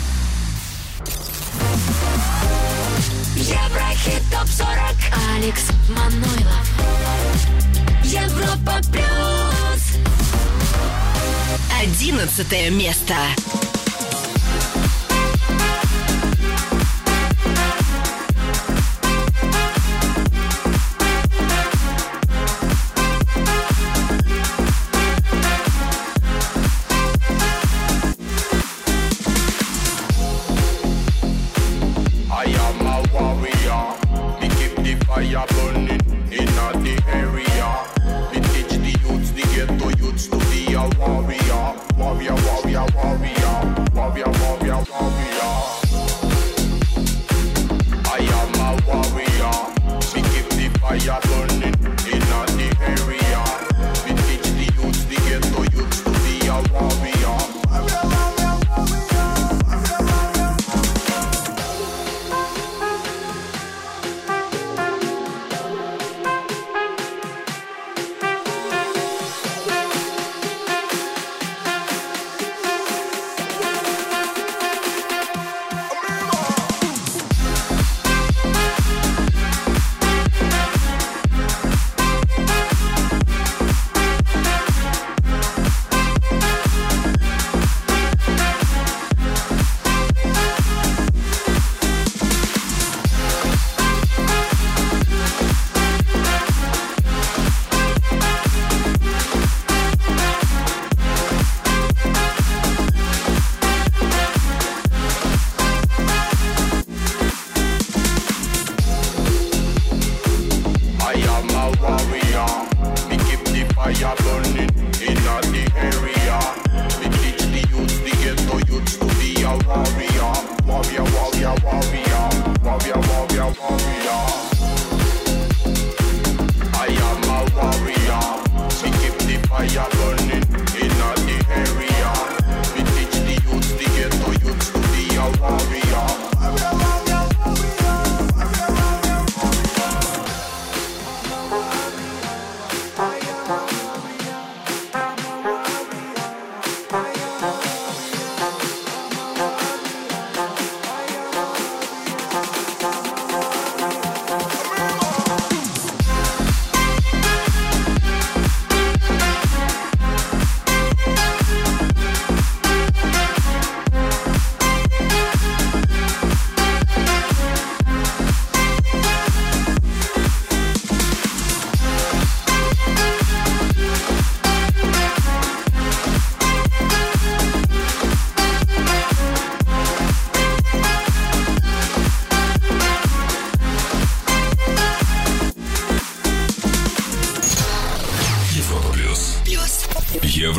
Еврохит 3.35 4.21
топ 4.31 4.47
40. 4.47 4.77
Алекс 5.38 5.63
Манойлов. 5.89 6.69
Европа 8.03 8.79
плюс. 8.91 9.97
Одиннадцатое 11.81 12.69
место. 12.69 13.15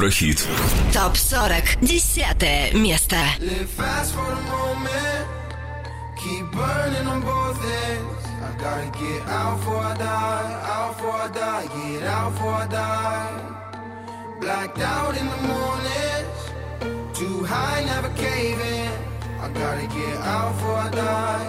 Еврохит. 0.07 0.47
ТОП 0.93 1.17
40. 1.17 1.77
Десятое 1.81 2.71
место. 2.71 3.17
Live 3.39 3.67
fast 3.75 4.13
for 4.13 4.25
the 4.33 4.41
moment. 4.49 5.27
Keep 6.15 6.51
burning 6.53 7.05
on 7.05 7.19
both 7.19 7.59
ends. 7.59 8.23
I 8.41 8.51
gotta 8.63 8.89
get 8.97 9.27
out 9.27 9.57
before 9.57 9.83
I 9.83 9.97
die. 9.97 10.61
Out 10.63 10.95
before 10.95 11.11
I 11.11 11.27
die. 11.27 11.67
Get 11.75 12.03
out 12.03 12.31
before 12.31 12.53
I 12.53 12.67
die. 12.67 13.31
Blacked 14.39 14.79
out 14.79 15.17
in 15.17 15.27
the 15.27 15.41
mornings. 15.51 16.39
Too 17.13 17.43
high, 17.43 17.83
never 17.83 18.09
caving. 18.15 18.89
I 19.41 19.49
gotta 19.49 19.87
get 19.87 20.17
out 20.21 20.53
before 20.53 20.77
I 20.77 20.89
die. 20.91 21.46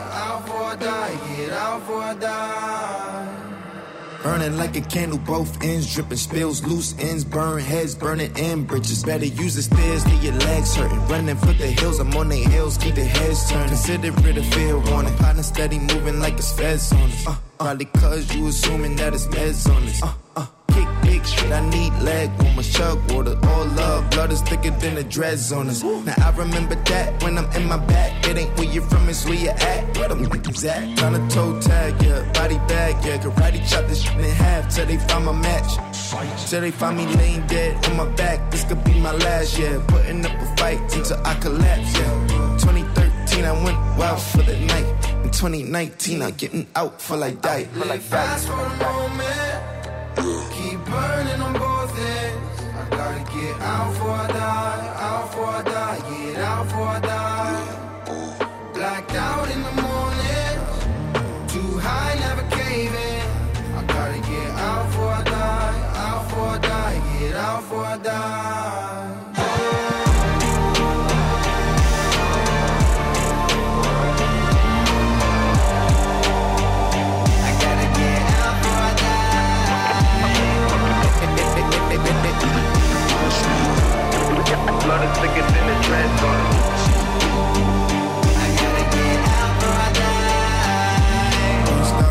Burning 4.40 4.58
like 4.58 4.78
a 4.78 4.82
candle, 4.82 5.18
both 5.18 5.62
ends 5.62 5.94
dripping, 5.94 6.18
spills, 6.18 6.64
loose 6.64 6.98
ends, 6.98 7.26
burn 7.26 7.60
heads, 7.60 7.94
burning 7.94 8.34
in 8.38 8.64
bridges. 8.64 9.04
Better 9.04 9.26
use 9.26 9.56
the 9.56 9.62
stairs, 9.64 10.06
leave 10.08 10.24
your 10.24 10.34
legs 10.34 10.78
hurting. 10.78 11.06
Running 11.10 11.36
for 11.36 11.52
the 11.52 11.68
hills, 11.68 12.00
I'm 12.00 12.16
on 12.16 12.30
the 12.30 12.38
hills, 12.38 12.78
keep 12.78 12.96
the 12.96 13.04
heads 13.04 13.52
turning. 13.52 13.68
Consider 13.68 14.08
it 14.30 14.38
a 14.38 14.44
fair 14.44 14.80
warning. 14.80 15.14
Partner 15.18 15.44
steady 15.44 15.80
moving 15.80 16.22
like 16.22 16.36
it's 16.36 16.54
feds 16.54 16.94
on 16.94 17.02
us. 17.02 17.28
Uh, 17.28 17.36
probably 17.58 17.84
cause 17.84 18.34
you 18.34 18.48
assuming 18.48 18.96
that 18.96 19.14
it's 19.14 19.28
meds 19.28 19.70
on 19.70 19.84
us. 19.84 20.04
Uh, 20.04 20.14
uh, 20.38 20.46
kick 20.72 20.88
big 21.02 21.26
shit, 21.26 21.52
I 21.52 21.70
need 21.70 21.92
leg 22.02 22.32
warmers, 22.42 22.59
chug 22.80 23.12
water, 23.12 23.38
all 23.50 23.66
love. 23.80 24.10
Blood 24.12 24.32
is 24.32 24.42
thicker 24.42 24.72
than 24.82 24.96
the 24.96 25.04
dreads 25.04 25.52
on 25.52 25.70
us. 25.70 25.84
Now 25.84 26.16
I 26.28 26.32
remember 26.32 26.76
that 26.76 27.22
when 27.22 27.38
I'm 27.38 27.50
in 27.58 27.66
my 27.68 27.78
back. 27.78 28.26
It 28.28 28.38
ain't 28.38 28.58
where 28.58 28.70
you're 28.74 28.88
from, 28.92 29.10
it's 29.10 29.26
where 29.26 29.36
you 29.36 29.50
at. 29.50 29.98
Where 29.98 30.08
them 30.08 30.26
niggas 30.26 30.64
at? 30.74 30.98
Tryna 30.98 31.30
toe 31.30 31.60
tag, 31.60 32.02
yeah, 32.02 32.22
body 32.34 32.58
bag, 32.72 32.94
yeah. 33.06 33.18
Karate 33.18 33.60
chop 33.70 33.86
this 33.88 34.02
shit 34.04 34.18
in 34.18 34.32
half 34.44 34.74
till 34.74 34.86
they 34.86 34.98
find 34.98 35.26
my 35.26 35.34
match. 35.34 35.72
Till 36.50 36.62
they 36.62 36.72
find 36.72 36.98
me 36.98 37.06
laying 37.18 37.46
dead 37.48 37.74
on 37.88 37.98
my 37.98 38.08
back. 38.16 38.50
This 38.52 38.64
could 38.64 38.84
be 38.84 38.94
my 39.00 39.14
last 39.14 39.60
yeah. 39.60 39.84
Putting 39.88 40.26
up 40.26 40.34
a 40.42 40.46
fight 40.58 40.80
until 40.96 41.20
I 41.26 41.34
collapse, 41.36 41.94
yeah. 42.00 42.58
2013, 42.60 43.46
I 43.46 43.52
went 43.64 43.80
wild 43.98 44.22
for 44.22 44.44
the 44.44 44.58
night. 44.74 44.90
In 45.26 45.32
2019, 45.32 46.22
I'm 46.22 46.32
getting 46.32 46.66
out 46.76 47.02
for 47.02 47.18
like 47.18 47.42
die. 47.42 47.66
For 47.66 47.86
like 47.86 48.02
Fast 48.02 48.48
for 48.48 48.54
a 48.54 48.70
moment. 48.78 49.50
Keep 50.54 50.80
burning 50.86 51.42
on 51.42 51.59
get 53.50 53.62
out 53.62 53.94
before 53.94 54.12
I 54.12 54.28
die. 54.28 54.96
Out 55.08 55.32
I 55.46 55.64
die. 55.64 56.00
Get 56.10 56.38
out 56.38 56.66
for 56.72 56.88
die. 57.00 58.74
Blacked 58.74 59.16
out 59.16 59.50
in 59.50 59.62
the 59.68 59.76
morning. 59.86 60.56
Too 61.54 61.78
high, 61.80 62.16
never 62.26 62.46
caving. 62.56 63.28
I 63.78 63.84
gotta 63.94 64.20
get 64.32 64.52
out 64.68 64.86
before 64.88 65.14
I 65.14 65.24
die. 65.24 65.78
Out 66.06 66.30
I 66.46 66.58
die. 66.60 67.20
Get 67.20 67.36
out 67.36 67.64
I 67.86 67.98
die. 67.98 68.89
Blood 84.90 85.06
is 85.06 85.18
thicker 85.20 85.46
than 85.54 85.66
the 85.68 85.76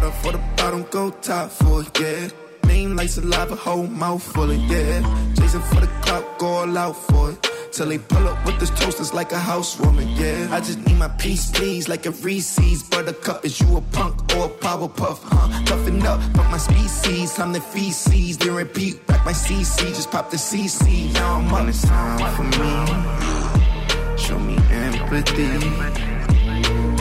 off 0.05 0.23
for 0.23 0.31
the 0.31 0.39
bottom, 0.57 0.83
go 0.85 1.11
top 1.11 1.51
for 1.51 1.81
it, 1.83 2.01
yeah. 2.01 2.29
Name 2.69 2.95
like 2.95 3.09
saliva, 3.09 3.57
whole 3.57 3.89
mouth 3.89 4.23
full 4.23 4.53
of, 4.53 4.57
yeah. 4.71 5.03
Chasing 5.35 5.61
for 5.61 5.81
the 5.81 5.89
clout, 6.03 6.39
go 6.39 6.47
all 6.47 6.79
out 6.79 6.93
for 6.93 7.33
it. 7.33 7.48
Till 7.73 7.87
they 7.87 7.99
pull 7.99 8.27
up 8.27 8.45
with 8.47 8.59
this 8.59 8.71
toasters 8.71 9.13
like 9.13 9.33
a 9.33 9.39
housewarming, 9.39 10.09
yeah. 10.17 10.49
I 10.51 10.59
just 10.61 10.79
need 10.87 10.97
my 10.97 11.09
peace, 11.09 11.51
please, 11.51 11.89
like 11.89 12.07
a 12.07 12.11
Reese's. 12.11 12.83
Buttercup, 12.83 13.45
is 13.45 13.61
you 13.61 13.77
a 13.77 13.81
punk 13.81 14.15
or 14.37 14.47
a 14.47 14.49
power 14.49 14.89
puff, 14.89 15.21
huh? 15.23 15.65
Toughen 15.65 16.05
up, 16.07 16.21
but 16.35 16.49
my 16.51 16.59
species, 16.59 17.39
I'm 17.39 17.53
the 17.53 17.61
feces. 17.61 18.39
Then 18.39 18.55
repeat 18.55 19.07
back 19.07 19.25
my 19.25 19.33
CC, 19.33 19.89
just 19.89 20.11
pop 20.11 20.31
the 20.31 20.37
CC. 20.37 21.13
Now 21.15 21.37
I'm 21.37 21.53
on 21.53 21.69
it's 21.69 21.83
time 21.83 22.35
for 22.35 22.45
me. 22.45 24.17
Show 24.17 24.39
me 24.39 24.57
empathy. 24.71 25.49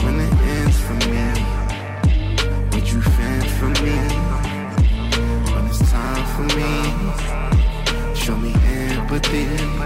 When 0.04 0.20
it 0.20 0.32
ends 0.54 0.80
for 0.80 0.94
me. 1.08 1.58
Would 2.72 2.90
you 2.92 3.00
fend 3.00 3.46
for 3.58 3.68
me? 3.82 3.98
When 5.52 5.66
it's 5.66 5.90
time 5.90 6.24
for 6.34 6.46
me, 6.56 8.14
show 8.14 8.36
me 8.36 8.52
empathy. 8.52 9.77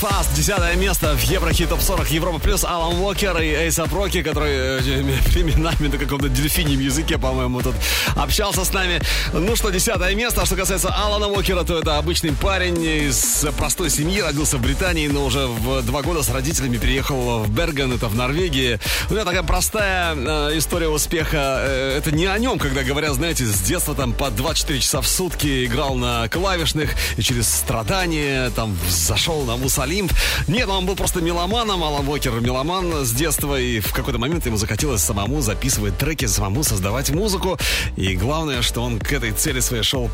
Fast, 0.00 0.36
десятое 0.36 0.76
место 0.76 1.16
в 1.16 1.22
Еврохит 1.24 1.70
Топ 1.70 1.80
40 1.80 2.08
Европа 2.12 2.38
плюс 2.38 2.62
Алан 2.62 3.00
Уокер 3.00 3.36
и 3.40 3.48
Эйсап 3.48 3.92
Роки, 3.92 4.22
который 4.22 4.52
э, 4.52 4.78
временами 4.78 5.88
на 5.92 5.98
каком-то 5.98 6.28
дельфиньем 6.28 6.78
языке, 6.78 7.18
по-моему, 7.18 7.62
тут 7.62 7.74
общался 8.14 8.64
с 8.64 8.72
нами. 8.72 9.00
Ну 9.32 9.56
что, 9.56 9.70
десятое 9.70 10.14
место. 10.14 10.42
А 10.42 10.46
что 10.46 10.54
касается 10.54 10.90
Алана 10.90 11.26
Уокера, 11.26 11.64
то 11.64 11.80
это 11.80 11.98
обычный 11.98 12.30
парень 12.30 12.80
из 12.80 13.44
простой 13.56 13.90
семьи, 13.90 14.20
родился 14.20 14.58
в 14.58 14.62
Британии, 14.62 15.08
но 15.08 15.24
уже 15.24 15.48
в 15.48 15.82
два 15.82 16.02
года 16.02 16.22
с 16.22 16.30
родителями 16.30 16.76
переехал 16.76 17.40
в 17.40 17.50
Берген, 17.50 17.92
это 17.92 18.06
в 18.06 18.14
Норвегии. 18.14 18.78
У 19.10 19.14
него 19.14 19.24
такая 19.24 19.42
простая 19.42 20.14
э, 20.14 20.58
история 20.58 20.88
успеха. 20.88 21.58
Э, 21.60 21.98
это 21.98 22.12
не 22.12 22.26
о 22.26 22.38
нем, 22.38 22.60
когда 22.60 22.84
говорят, 22.84 23.14
знаете, 23.14 23.44
с 23.44 23.60
детства 23.62 23.96
там 23.96 24.12
по 24.12 24.30
24 24.30 24.78
часа 24.78 25.00
в 25.00 25.08
сутки 25.08 25.66
играл 25.66 25.96
на 25.96 26.28
клавишных 26.28 26.94
и 27.16 27.22
через 27.22 27.48
страдания 27.48 28.50
там 28.50 28.78
зашел 28.88 29.42
на 29.42 29.56
Мусалим. 29.88 30.08
Нет, 30.48 30.68
он 30.68 30.86
был 30.86 30.96
просто 30.96 31.20
меломаном, 31.20 31.82
Алан 31.82 32.06
Уокер 32.06 32.40
меломан 32.40 33.06
с 33.06 33.12
детства, 33.12 33.58
и 33.58 33.80
в 33.80 33.92
какой-то 33.92 34.18
момент 34.18 34.44
ему 34.46 34.56
захотелось 34.56 35.02
самому 35.02 35.40
записывать 35.40 35.96
треки, 35.96 36.26
самому 36.26 36.62
создавать 36.62 37.10
музыку. 37.10 37.58
И 37.96 38.14
главное, 38.16 38.62
что 38.62 38.82
он 38.82 38.98
к 38.98 39.12
этой 39.12 39.32
цели 39.32 39.60
своей 39.60 39.82
шел 39.82 40.10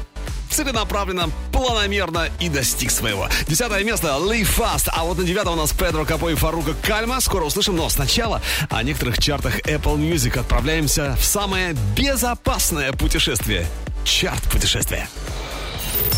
целенаправленно, 0.50 1.30
планомерно 1.52 2.28
и 2.38 2.48
достиг 2.48 2.90
своего. 2.90 3.28
Десятое 3.48 3.82
место 3.82 4.08
Live 4.20 4.48
Fast, 4.56 4.88
а 4.92 5.02
вот 5.04 5.18
на 5.18 5.24
девятом 5.24 5.54
у 5.54 5.56
нас 5.56 5.72
Педро 5.72 6.04
Капо 6.04 6.28
и 6.28 6.34
Фарука 6.34 6.74
Кальма. 6.82 7.20
Скоро 7.20 7.44
услышим, 7.44 7.74
но 7.74 7.88
сначала 7.88 8.40
о 8.70 8.82
некоторых 8.84 9.18
чартах 9.18 9.60
Apple 9.62 9.98
Music 9.98 10.38
отправляемся 10.38 11.16
в 11.18 11.24
самое 11.24 11.74
безопасное 11.96 12.92
путешествие. 12.92 13.66
Чарт 14.04 14.42
путешествия. 14.44 15.08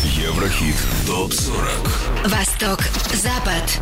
Еврохит 0.03 0.75
ТОП-40 1.07 2.29
Восток, 2.29 2.79
Запад. 3.13 3.81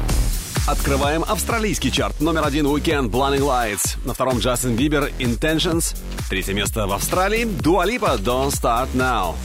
Открываем 0.65 1.23
австралийский 1.27 1.91
чарт. 1.91 2.21
Номер 2.21 2.45
один 2.45 2.67
Weekend 2.67 3.09
Blinding 3.09 3.41
Lights. 3.41 3.97
На 4.05 4.13
втором 4.13 4.39
Джастин 4.39 4.75
Бибер 4.75 5.11
Intentions. 5.19 5.95
Третье 6.29 6.53
место 6.53 6.87
в 6.87 6.93
Австралии 6.93 7.43
Lipa 7.45 8.17
Don't 8.17 8.51
Start 8.51 8.87
Now. 8.93 9.35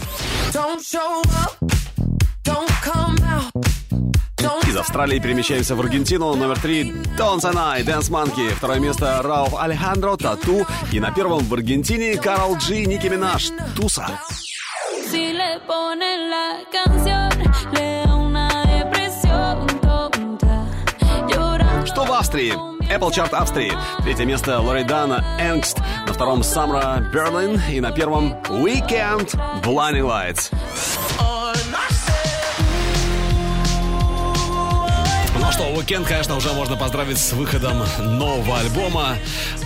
Don't 0.52 0.80
show 0.80 1.22
up, 1.22 1.56
don't 2.44 2.70
come 2.84 3.16
out. 3.24 3.50
Don't 4.36 4.68
Из 4.68 4.76
Австралии 4.76 5.18
перемещаемся 5.18 5.74
в 5.74 5.80
Аргентину. 5.80 6.34
Номер 6.36 6.60
три 6.60 6.92
Tones 7.18 7.42
and 7.42 7.58
I, 7.58 7.82
Dance 7.82 8.10
Monkey. 8.10 8.54
Второе 8.54 8.78
место 8.78 9.20
Рауф 9.22 9.54
Алехандро, 9.60 10.16
Тату. 10.16 10.66
И 10.92 11.00
на 11.00 11.10
первом 11.10 11.44
в 11.44 11.52
Аргентине 11.52 12.16
Карл 12.16 12.56
Джи, 12.56 12.86
Ники 12.86 13.08
Минаж, 13.08 13.48
Туса. 13.74 14.08
Si 15.10 15.32
le 15.32 15.58
ponen 15.66 16.30
la 16.30 16.60
canción, 16.70 17.30
le 17.72 18.06
da 18.06 18.14
una 18.14 18.48
depresión 18.64 19.66
tonta. 19.82 20.64
Llorando. 21.26 21.84
Что 21.84 22.04
в 22.04 22.12
Австрии? 22.12 22.52
Apple 22.88 23.10
Chart 23.10 23.34
Австрии. 23.34 23.72
Третье 24.04 24.24
место 24.24 24.60
Лоридана 24.60 25.24
Энгст. 25.40 25.78
На 26.06 26.12
втором 26.12 26.44
Самра 26.44 27.00
Берлин. 27.12 27.60
И 27.68 27.80
на 27.80 27.90
первом 27.90 28.34
Weekend 28.44 29.34
Blinding 29.64 30.06
Lights. 30.06 30.52
Ну 35.50 35.54
что, 35.54 35.64
Weekend, 35.72 36.06
конечно, 36.06 36.36
уже 36.36 36.52
можно 36.52 36.76
поздравить 36.76 37.18
с 37.18 37.32
выходом 37.32 37.82
нового 37.98 38.60
альбома. 38.60 39.16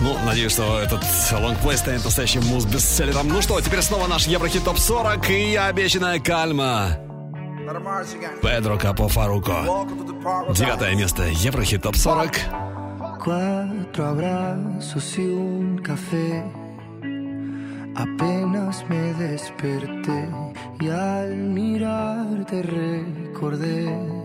Ну, 0.01 0.17
надеюсь, 0.25 0.53
что 0.53 0.79
этот 0.79 1.03
лонгплей 1.31 1.77
станет 1.77 2.03
настоящим 2.03 2.43
муз-бестселлером. 2.45 3.27
Ну 3.27 3.39
что, 3.43 3.61
теперь 3.61 3.83
снова 3.83 4.07
наш 4.07 4.25
Еврохит 4.25 4.63
ТОП 4.63 4.79
40 4.79 5.29
и 5.29 5.55
обещанная 5.55 6.19
кальма. 6.19 6.97
Педро 8.41 8.79
Капо 8.79 9.07
Фаруко. 9.07 9.87
Девятое 10.55 10.95
место 10.95 11.21
Еврохит 11.21 11.83
ТОП 11.83 11.95
40. 11.95 12.31
Cuatro. 13.23 14.15
Apenas 17.97 18.83
me 18.89 19.13
desperté 19.13 20.29
y 20.81 20.89
al 20.89 21.33
mirarte 21.33 22.61
recordé 22.61 24.24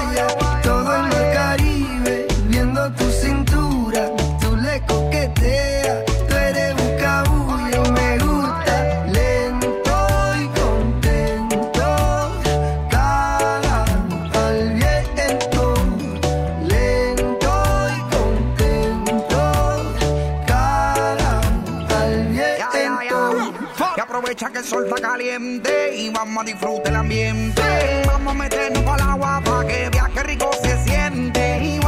El 24.61 24.67
sol 24.67 24.85
está 24.85 25.01
caliente 25.01 25.95
y 25.95 26.11
vamos 26.11 26.43
a 26.43 26.45
disfrutar 26.45 26.93
el 26.93 26.95
ambiente. 26.95 27.61
Vamos 28.05 28.33
a 28.33 28.37
meternos 28.37 28.85
al 28.85 29.01
agua 29.01 29.41
para 29.43 29.67
que 29.67 29.89
qué 30.13 30.23
rico 30.23 30.51
se 30.61 30.83
siente. 30.83 31.80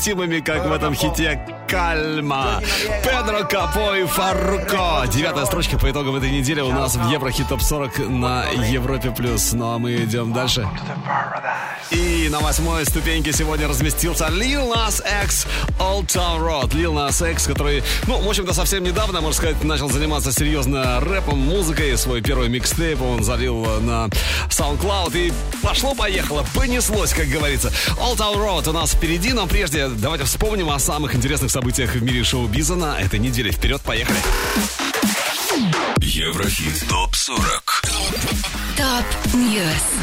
Же 0.00 0.10
невозмутимыми, 0.10 0.40
как 0.40 0.66
в 0.66 0.72
этом 0.72 0.94
хите 0.94 1.40
«Кальма». 1.68 2.60
Педро 3.02 3.44
Капо 3.48 3.96
и 3.96 4.04
Фарруко. 4.04 5.06
Девятая 5.12 5.44
строчка 5.46 5.78
по 5.78 5.90
итогам 5.90 6.16
этой 6.16 6.30
недели 6.30 6.60
у 6.60 6.72
нас 6.72 6.96
в 6.96 7.10
Еврохит 7.10 7.48
Топ 7.48 7.62
40 7.62 7.98
на 8.08 8.44
Европе+. 8.70 9.10
плюс. 9.10 9.52
Ну 9.52 9.74
а 9.74 9.78
мы 9.78 9.94
идем 9.96 10.32
дальше. 10.32 10.68
И 11.90 12.28
на 12.30 12.40
восьмой 12.40 12.84
ступеньке 12.86 13.32
сегодня 13.32 13.68
разместился 13.68 14.26
Lil 14.26 14.72
Nas 14.72 15.02
X 15.24 15.46
Old 16.00 16.06
Town 16.06 16.40
Road. 16.40 16.70
Lil 16.70 16.94
Nas 16.94 17.30
X, 17.30 17.46
который, 17.46 17.82
ну, 18.06 18.18
в 18.18 18.28
общем-то, 18.28 18.54
совсем 18.54 18.82
недавно, 18.82 19.20
можно 19.20 19.36
сказать, 19.36 19.62
начал 19.64 19.90
заниматься 19.90 20.32
серьезно 20.32 20.98
рэпом, 21.00 21.38
музыкой. 21.38 21.96
Свой 21.98 22.22
первый 22.22 22.48
микстейп 22.48 23.02
он 23.02 23.22
залил 23.22 23.66
на 23.80 24.08
SoundCloud. 24.48 25.18
И 25.18 25.32
пошло-поехало, 25.62 26.46
понеслось, 26.54 27.12
как 27.12 27.28
говорится. 27.28 27.70
Old 27.98 28.16
Town 28.16 28.36
Road 28.36 28.70
у 28.70 28.72
нас 28.72 28.92
впереди, 28.92 29.34
но 29.34 29.46
прежде 29.46 29.88
давайте 29.88 30.24
вспомним 30.24 30.70
о 30.70 30.78
самых 30.78 31.14
интересных 31.14 31.50
событиях 31.50 31.94
в 31.94 32.02
мире 32.02 32.24
шоу-биза 32.24 32.76
на 32.76 32.98
этой 32.98 33.18
неделе. 33.18 33.50
Вперед, 33.50 33.82
поехали! 33.82 34.18
Еврохит 35.98 36.88
ТОП-40 36.88 37.90
Top 38.76 39.34
News. 39.34 39.99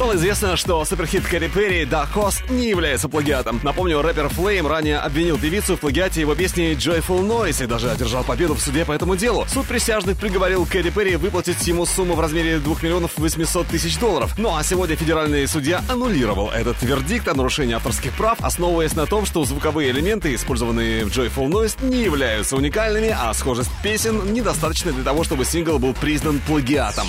Стало 0.00 0.16
известно, 0.16 0.56
что 0.56 0.82
суперхит 0.86 1.26
Кэти 1.26 1.48
Перри 1.48 1.84
«Dark 1.84 2.06
Horse» 2.06 2.48
не 2.48 2.70
является 2.70 3.06
плагиатом. 3.06 3.60
Напомню, 3.62 4.00
рэпер 4.00 4.30
Flame 4.30 4.66
ранее 4.66 4.96
обвинил 4.96 5.36
певицу 5.36 5.76
в 5.76 5.80
плагиате 5.80 6.22
его 6.22 6.34
песни 6.34 6.72
«Joyful 6.72 7.20
Noise» 7.20 7.64
и 7.64 7.66
даже 7.66 7.90
одержал 7.90 8.24
победу 8.24 8.54
в 8.54 8.62
суде 8.62 8.86
по 8.86 8.92
этому 8.92 9.14
делу. 9.14 9.44
Суд 9.46 9.66
присяжных 9.66 10.16
приговорил 10.16 10.64
Кэти 10.64 10.88
Перри 10.88 11.16
выплатить 11.16 11.66
ему 11.68 11.84
сумму 11.84 12.14
в 12.14 12.20
размере 12.20 12.60
2 12.60 12.76
миллионов 12.80 13.10
800 13.18 13.66
тысяч 13.66 13.98
долларов. 13.98 14.32
Ну 14.38 14.56
а 14.56 14.62
сегодня 14.62 14.96
федеральный 14.96 15.46
судья 15.46 15.84
аннулировал 15.86 16.48
этот 16.48 16.82
вердикт 16.82 17.28
о 17.28 17.34
нарушении 17.34 17.74
авторских 17.74 18.14
прав, 18.14 18.38
основываясь 18.40 18.94
на 18.94 19.04
том, 19.04 19.26
что 19.26 19.44
звуковые 19.44 19.90
элементы, 19.90 20.34
использованные 20.34 21.04
в 21.04 21.08
Joyful 21.08 21.50
Noise, 21.50 21.76
не 21.84 22.04
являются 22.04 22.56
уникальными, 22.56 23.14
а 23.14 23.34
схожесть 23.34 23.70
песен 23.82 24.32
недостаточно 24.32 24.92
для 24.92 25.04
того, 25.04 25.24
чтобы 25.24 25.44
сингл 25.44 25.78
был 25.78 25.92
признан 25.92 26.40
плагиатом. 26.46 27.06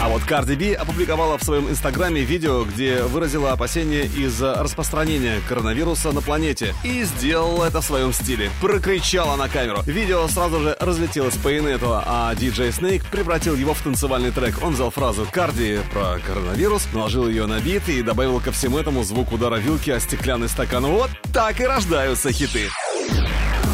А 0.00 0.08
вот 0.08 0.22
Cardi 0.22 0.56
B 0.56 0.74
опубликовала 0.74 1.36
в 1.36 1.44
своем 1.44 1.68
инстаграме 1.68 2.22
видео, 2.22 2.64
где 2.64 3.02
выразила 3.02 3.52
опасения 3.52 4.04
из-за 4.04 4.54
распространения 4.54 5.42
коронавируса 5.46 6.10
на 6.12 6.22
планете. 6.22 6.74
И 6.82 7.04
сделала 7.04 7.66
это 7.66 7.82
в 7.82 7.84
своем 7.84 8.14
стиле. 8.14 8.50
Прокричала 8.62 9.36
на 9.36 9.50
камеру. 9.50 9.82
Видео 9.84 10.26
сразу 10.28 10.60
же 10.60 10.74
разлетелось 10.80 11.36
по 11.36 11.54
инету, 11.56 11.92
а 11.92 12.32
DJ 12.34 12.70
Snake 12.70 13.04
превратил 13.10 13.54
его 13.54 13.74
в 13.74 13.82
танцевальный 13.82 14.30
трек. 14.30 14.62
Он 14.62 14.72
взял 14.72 14.90
фразу 14.90 15.28
Cardi 15.30 15.82
про 15.92 16.18
коронавирус, 16.26 16.88
наложил 16.94 17.28
ее 17.28 17.44
на 17.44 17.60
бит 17.60 17.86
и 17.90 18.02
добавил 18.02 18.40
ко 18.40 18.52
всему 18.52 18.78
этому 18.78 19.04
звук 19.04 19.32
удара 19.32 19.56
вилки 19.56 19.90
о 19.90 20.00
стеклянный 20.00 20.48
стакан. 20.48 20.86
Вот 20.86 21.10
так 21.34 21.60
и 21.60 21.64
рождаются 21.64 22.32
хиты. 22.32 22.70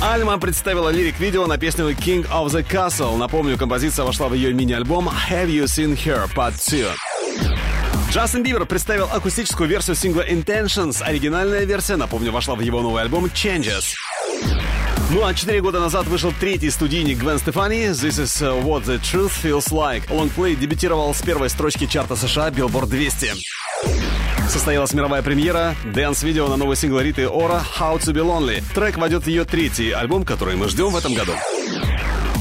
Альма 0.02 0.38
представила 0.38 0.90
lyric 0.90 1.16
-видео 1.16 1.46
на 1.46 1.58
песню 1.58 1.90
King 1.90 2.28
of 2.30 2.48
the 2.48 2.66
Castle. 2.66 3.16
Напомню, 3.16 3.56
композиция 3.56 4.04
вошла 4.04 4.28
в 4.28 4.34
ее 4.34 4.52
мини-альбом 4.52 5.08
Have 5.08 5.48
You 5.48 5.64
Seen 5.64 5.96
Her 5.96 6.28
Part 6.34 6.54
2. 6.68 6.94
Джастин 8.10 8.42
Бибер 8.42 8.66
представил 8.66 9.08
акустическую 9.12 9.68
версию 9.68 9.96
сингла 9.96 10.26
Intentions. 10.28 11.02
Оригинальная 11.02 11.64
версия, 11.64 11.96
напомню, 11.96 12.30
вошла 12.30 12.54
в 12.54 12.60
его 12.60 12.82
новый 12.82 13.02
альбом 13.02 13.26
Changes. 13.26 13.94
Ну 15.10 15.24
а 15.24 15.34
четыре 15.34 15.60
года 15.60 15.80
назад 15.80 16.06
вышел 16.06 16.32
третий 16.38 16.70
студийник 16.70 17.18
Гвен 17.18 17.38
Стефани 17.38 17.86
«This 17.86 18.20
is 18.22 18.64
what 18.64 18.84
the 18.84 19.00
truth 19.00 19.32
feels 19.42 19.70
like». 19.70 20.02
Лонгплей 20.12 20.56
дебютировал 20.56 21.14
с 21.14 21.22
первой 21.22 21.48
строчки 21.48 21.86
чарта 21.86 22.16
США 22.16 22.48
Billboard 22.50 22.86
200. 22.86 23.32
Состоялась 24.48 24.92
мировая 24.94 25.22
премьера 25.22 25.74
dance 25.84 26.13
-видео 26.13 26.48
на 26.48 26.56
новый 26.56 26.76
сингл 26.76 27.00
Риты 27.00 27.28
Ора 27.28 27.62
«How 27.78 27.98
to 27.98 28.12
be 28.12 28.22
Lonely». 28.22 28.62
Трек 28.74 28.96
войдет 28.96 29.24
в 29.24 29.26
ее 29.26 29.44
третий 29.44 29.90
альбом, 29.90 30.24
который 30.24 30.56
мы 30.56 30.68
ждем 30.68 30.90
в 30.90 30.96
этом 30.96 31.14
году. 31.14 31.32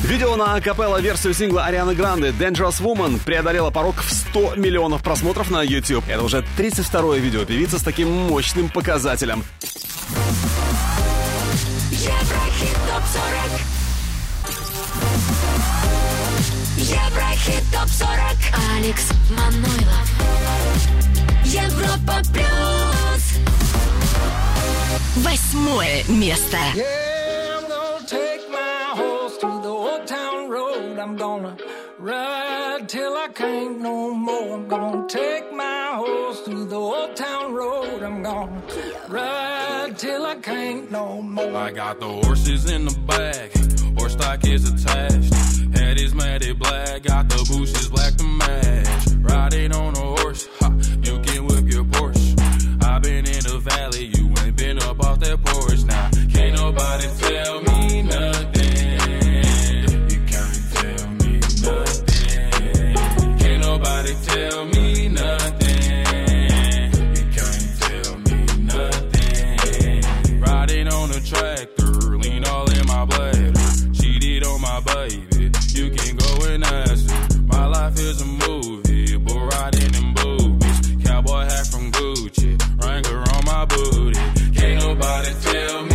Видео 0.03 0.35
на 0.35 0.53
акапелла 0.53 1.01
версию 1.01 1.33
сингла 1.33 1.65
Арианы 1.65 1.95
Гранде 1.95 2.29
«Dangerous 2.29 2.79
Woman» 2.79 3.19
преодолело 3.25 3.71
порог 3.71 4.03
в 4.03 4.13
100 4.13 4.53
миллионов 4.55 5.01
просмотров 5.01 5.49
на 5.49 5.63
YouTube. 5.63 6.03
Это 6.07 6.21
уже 6.21 6.45
32-е 6.57 7.19
видео 7.19 7.43
певицы 7.43 7.79
с 7.79 7.81
таким 7.81 8.11
мощным 8.11 8.69
показателем. 8.69 9.43
Еврохит 11.91 12.77
ТОП-40 12.87 13.75
Еврохит 16.77 17.63
ТОП-40 17.71 18.35
Алекс 18.77 19.09
Манойлов. 19.31 21.14
Европа 21.54 22.22
Плюс 22.32 23.38
Восьмое 25.16 26.04
место. 26.08 26.56
Yeah, 26.74 27.58
I'm 27.58 27.68
gonna 27.68 28.06
take 28.06 28.48
my 28.50 28.94
horse 28.94 29.36
to 29.38 29.46
the 29.62 29.68
old 29.68 30.06
town 30.06 30.48
road. 30.48 30.98
I'm 30.98 31.16
gonna 31.16 31.56
ride 31.98 32.88
till 32.88 33.16
I 33.16 33.28
can't 33.34 33.80
no 33.80 34.14
more. 34.14 34.54
I'm 34.54 34.68
gonna 34.68 35.06
take 35.08 35.52
my 35.52 35.92
horse 35.94 36.42
to 36.44 36.64
the 36.64 36.76
old 36.76 37.16
town 37.16 37.52
road. 37.54 38.02
I'm 38.02 38.22
gonna 38.22 38.62
ride 39.08 39.98
till 39.98 40.24
I 40.24 40.36
can't 40.36 40.90
no 40.90 41.20
more. 41.22 41.56
I 41.56 41.72
got 41.72 42.00
the 42.00 42.08
horses 42.08 42.70
in 42.70 42.84
the 42.86 42.94
back, 43.06 43.52
horse 43.98 44.12
stock 44.12 44.44
is 44.46 44.68
attached. 44.70 45.34
Head 45.74 45.98
is 45.98 46.14
matted 46.14 46.58
black, 46.58 47.02
got 47.02 47.28
the 47.28 47.36
bushes 47.48 47.88
black 47.88 48.14
to 48.16 48.24
match. 48.24 48.86
Riding 49.20 49.72
on 49.74 49.94
a 49.96 50.20
horse, 50.20 50.48
Up 54.99 55.05
off 55.05 55.19
that 55.19 55.43
porch 55.43 55.83
now. 55.83 56.09
Can't 56.31 56.55
nobody 56.55 57.07
tell 57.17 57.61
me 57.61 58.01
nothing. 58.03 58.99
You 60.09 60.19
can't 60.25 60.71
tell 60.73 61.07
me 61.19 61.39
nothing. 61.63 62.95
Can't 63.39 63.61
nobody 63.61 64.13
tell 64.23 64.65
me 64.65 65.09
nothing. 65.09 66.05
You 67.15 67.25
can't 67.35 67.79
tell 67.81 68.17
me 68.27 68.37
nothing. 68.63 70.39
Riding 70.39 70.87
on 70.87 71.11
a 71.11 71.19
tractor, 71.21 72.17
lean 72.17 72.45
all 72.45 72.69
in 72.71 72.85
my 72.87 73.05
bladder. 73.05 73.53
Cheated 73.93 74.45
on 74.45 74.61
my 74.61 74.79
baby, 74.81 75.51
you 75.69 75.89
can 75.89 76.15
go 76.15 76.45
and 76.47 76.63
ask 76.63 77.09
her. 77.09 77.41
My 77.47 77.65
life 77.65 77.99
is 77.99 78.21
a 78.21 78.25
movie, 78.25 78.84
nobody 84.97 85.33
tell 85.41 85.83
me 85.83 85.94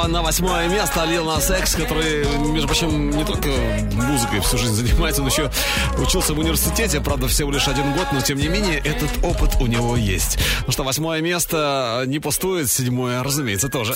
право 0.00 0.08
на 0.08 0.22
восьмое 0.22 0.68
место 0.68 1.04
Лил 1.04 1.24
Нас 1.24 1.50
Экс, 1.50 1.74
который, 1.74 2.24
между 2.48 2.66
прочим, 2.68 3.10
не 3.10 3.24
только 3.24 3.48
музыкой 3.92 4.40
всю 4.40 4.56
жизнь 4.56 4.74
занимается, 4.74 5.20
он 5.22 5.28
еще 5.28 5.50
учился 5.98 6.32
в 6.32 6.38
университете, 6.38 7.00
правда, 7.00 7.28
всего 7.28 7.50
лишь 7.50 7.68
один 7.68 7.92
год, 7.94 8.06
но 8.12 8.20
тем 8.20 8.38
не 8.38 8.48
менее 8.48 8.78
этот 8.78 9.10
опыт 9.22 9.56
у 9.60 9.66
него 9.66 9.96
есть. 9.96 10.38
Ну 10.66 10.72
что, 10.72 10.84
восьмое 10.84 11.20
место 11.20 12.04
не 12.06 12.18
пустует, 12.18 12.70
седьмое, 12.70 13.22
разумеется, 13.22 13.68
тоже. 13.68 13.94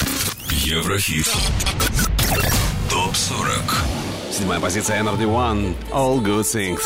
Еврохит. 0.50 1.30
Топ 2.90 3.14
40. 3.14 3.50
Седьмая 4.30 4.60
позиция 4.60 5.02
Energy 5.02 5.24
One. 5.24 5.74
All 5.90 6.20
Good 6.20 6.42
Things. 6.42 6.82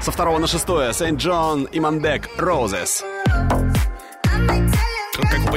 Со 0.00 0.12
второго 0.12 0.38
на 0.38 0.46
шестое 0.46 0.92
Сент 0.92 1.20
Джон 1.20 1.64
и 1.64 1.80
Мандек 1.80 2.28
Розес. 2.38 3.02
Roses 3.02 3.15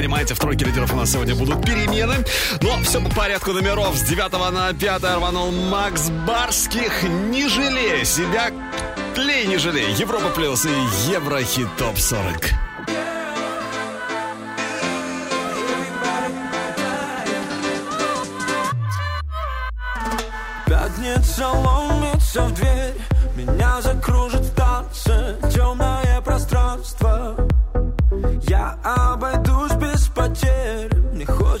понимаете, 0.00 0.32
в 0.32 0.38
тройке 0.38 0.64
лидеров 0.64 0.94
у 0.94 0.96
нас 0.96 1.12
сегодня 1.12 1.34
будут 1.34 1.62
перемены. 1.62 2.24
Но 2.62 2.82
все 2.82 3.02
по 3.02 3.14
порядку 3.14 3.52
номеров. 3.52 3.94
С 3.94 4.00
9 4.00 4.32
на 4.50 4.72
5 4.72 5.02
рванул 5.16 5.52
Макс 5.52 6.08
Барских. 6.26 7.02
Не 7.02 7.46
жалей 7.48 8.06
себя, 8.06 8.50
клей 9.14 9.46
не 9.46 9.58
жалей. 9.58 9.92
Европа 9.92 10.30
плюс 10.30 10.64
и 10.64 10.70
Еврохит 11.12 11.68
топ 11.76 11.98
40. 11.98 12.50
Пятница 20.64 21.48
ломится 21.48 22.42
в 22.44 22.54
дверь, 22.54 22.94
меня 23.36 23.82
закружит 23.82 24.40
в 24.40 24.54
танце 24.54 25.36
темное 25.52 26.22
пространство. 26.22 27.36
Я 28.48 28.78
обойду 28.82 29.49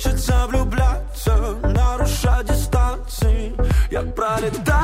хочется 0.02 0.46
влюбляться, 0.46 1.36
нарушать 1.62 2.46
дистанции. 2.46 3.54
Я 3.90 4.02
пролетаю. 4.02 4.79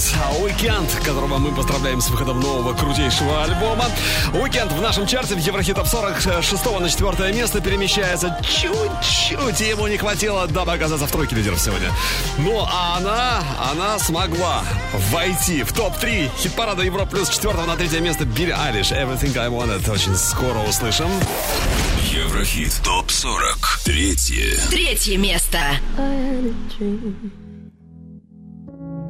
Lights, 0.00 0.14
Weekend, 0.40 1.04
которого 1.04 1.38
мы 1.38 1.54
поздравляем 1.54 2.00
с 2.00 2.08
выходом 2.08 2.40
нового 2.40 2.74
крутейшего 2.74 3.44
альбома. 3.44 3.86
Weekend 4.32 4.74
в 4.76 4.80
нашем 4.80 5.06
чарте 5.06 5.34
в 5.34 5.38
Еврохит 5.38 5.76
Топ 5.76 5.86
40 5.86 6.20
с 6.20 6.42
6 6.42 6.80
на 6.80 6.88
4 6.88 7.32
место 7.32 7.60
перемещается 7.60 8.36
чуть-чуть, 8.42 9.60
и 9.60 9.68
ему 9.68 9.86
не 9.86 9.96
хватило, 9.96 10.46
дабы 10.46 10.72
оказаться 10.72 11.06
в 11.06 11.10
тройке 11.10 11.36
лидеров 11.36 11.60
сегодня. 11.60 11.90
Ну, 12.38 12.64
а 12.66 12.96
она, 12.96 13.42
она 13.72 13.98
смогла 13.98 14.62
войти 15.10 15.62
в 15.62 15.72
топ-3 15.72 16.30
хит-парада 16.38 16.82
Европа 16.82 17.10
плюс 17.10 17.28
4 17.28 17.54
на 17.64 17.76
3 17.76 18.00
место 18.00 18.24
Билли 18.24 18.52
Айлиш, 18.52 18.92
Everything 18.92 19.36
I 19.36 19.48
Wanted. 19.48 19.90
Очень 19.90 20.16
скоро 20.16 20.58
услышим. 20.60 21.08
Еврохит 22.10 22.80
ТОП 22.82 23.10
40. 23.10 23.80
Третье. 23.84 24.58
Третье 24.70 25.18
место. 25.18 25.58
I 25.98 26.02
had 26.02 26.46
a 26.46 26.78
dream. 26.78 27.49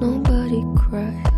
Nobody 0.00 0.64
cried. 0.76 1.32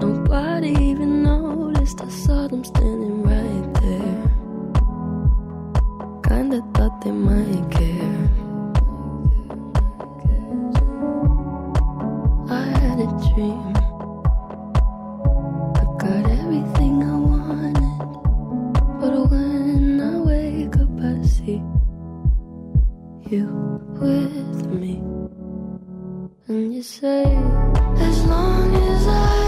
Nobody 0.00 0.70
even 0.80 1.22
noticed. 1.22 2.00
I 2.00 2.08
saw 2.08 2.48
them 2.48 2.64
standing 2.64 3.22
right 3.22 3.74
there. 3.82 4.22
Kinda 6.26 6.62
thought 6.74 7.00
they 7.04 7.10
might 7.10 7.70
care. 7.70 8.30
I 12.48 12.64
had 12.80 12.98
a 13.00 13.08
dream. 13.28 13.74
I 15.76 15.84
got 16.02 16.24
everything 16.40 17.02
I 17.02 17.16
wanted. 17.30 17.98
But 19.00 19.12
when 19.30 20.00
I 20.00 20.18
wake 20.30 20.76
up, 20.76 20.94
I 20.98 21.22
see 21.26 21.62
you 23.30 23.46
with. 24.00 24.57
And 26.48 26.74
you 26.74 26.82
say, 26.82 27.24
as 27.98 28.24
long 28.24 28.74
as 28.74 29.06
I'm 29.06 29.47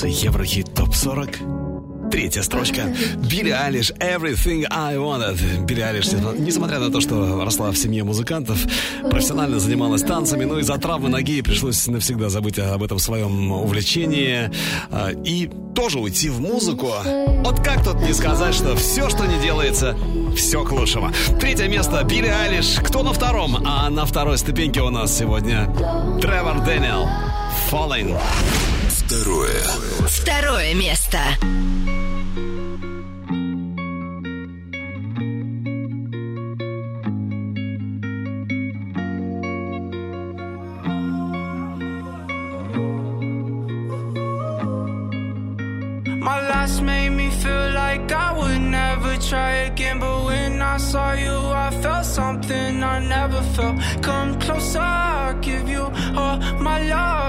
Плюс 0.00 0.22
Еврохит 0.22 0.74
топ 0.74 0.94
40. 0.94 2.10
Третья 2.10 2.42
строчка. 2.42 2.94
Билли 3.18 3.50
Айлиш 3.50 3.92
«Everything 3.98 4.64
I 4.70 4.96
Wanted». 4.96 5.66
Билли 5.66 5.82
Айлиш, 5.82 6.06
несмотря 6.38 6.78
на 6.78 6.90
то, 6.90 7.00
что 7.02 7.44
росла 7.44 7.70
в 7.70 7.76
семье 7.76 8.02
музыкантов, 8.02 8.58
профессионально 9.10 9.58
занималась 9.58 10.02
танцами, 10.02 10.44
но 10.44 10.58
из-за 10.58 10.78
травмы 10.78 11.10
ноги 11.10 11.42
пришлось 11.42 11.86
навсегда 11.86 12.30
забыть 12.30 12.58
об 12.58 12.82
этом 12.82 12.98
своем 12.98 13.52
увлечении 13.52 14.50
а, 14.90 15.10
и 15.10 15.50
тоже 15.74 15.98
уйти 15.98 16.30
в 16.30 16.40
музыку. 16.40 16.92
Вот 17.44 17.60
как 17.62 17.84
тут 17.84 18.00
не 18.00 18.14
сказать, 18.14 18.54
что 18.54 18.76
все, 18.76 19.10
что 19.10 19.26
не 19.26 19.38
делается, 19.42 19.96
все 20.34 20.64
к 20.64 20.72
лучшему. 20.72 21.12
Третье 21.38 21.68
место 21.68 22.02
Билли 22.04 22.28
Айлиш. 22.28 22.78
Кто 22.82 23.02
на 23.02 23.12
втором? 23.12 23.58
А 23.66 23.90
на 23.90 24.06
второй 24.06 24.38
ступеньке 24.38 24.80
у 24.80 24.88
нас 24.88 25.16
сегодня 25.16 25.66
Тревор 26.22 26.64
Дэниел 26.64 27.06
«Falling». 27.70 28.16
Второе. 29.10 29.60
Второе 30.06 30.72
место. 30.72 31.18
My 46.22 46.40
last 46.48 46.80
made 46.82 47.10
me 47.10 47.30
feel 47.30 47.72
like 47.74 48.12
I 48.12 48.32
would 48.38 48.60
never 48.60 49.16
try 49.16 49.66
again. 49.66 49.98
But 49.98 50.24
when 50.24 50.62
I 50.62 50.76
saw 50.76 51.14
you, 51.14 51.34
I 51.52 51.70
felt 51.82 52.04
something 52.04 52.84
I 52.84 53.00
never 53.00 53.42
felt. 53.56 53.76
Come 54.02 54.38
closer, 54.38 54.78
I'll 54.78 55.34
give 55.40 55.68
you 55.68 55.90
all 56.16 56.38
my 56.60 56.80
love. 56.88 57.19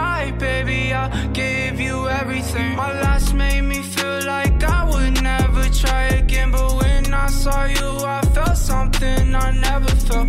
Right, 0.00 0.38
baby, 0.38 0.92
I'll 0.92 1.32
give 1.32 1.80
you 1.80 2.08
everything. 2.08 2.76
My 2.76 2.92
last 3.02 3.34
made 3.34 3.62
me 3.62 3.82
feel 3.82 4.20
like 4.26 4.62
I 4.64 4.80
would 4.90 5.22
never 5.22 5.64
try 5.82 6.04
again. 6.22 6.50
But 6.50 6.68
when 6.80 7.12
I 7.14 7.28
saw 7.28 7.64
you, 7.64 7.90
I 8.16 8.20
felt 8.34 8.56
something 8.56 9.34
I 9.34 9.50
never 9.68 9.92
felt. 10.06 10.28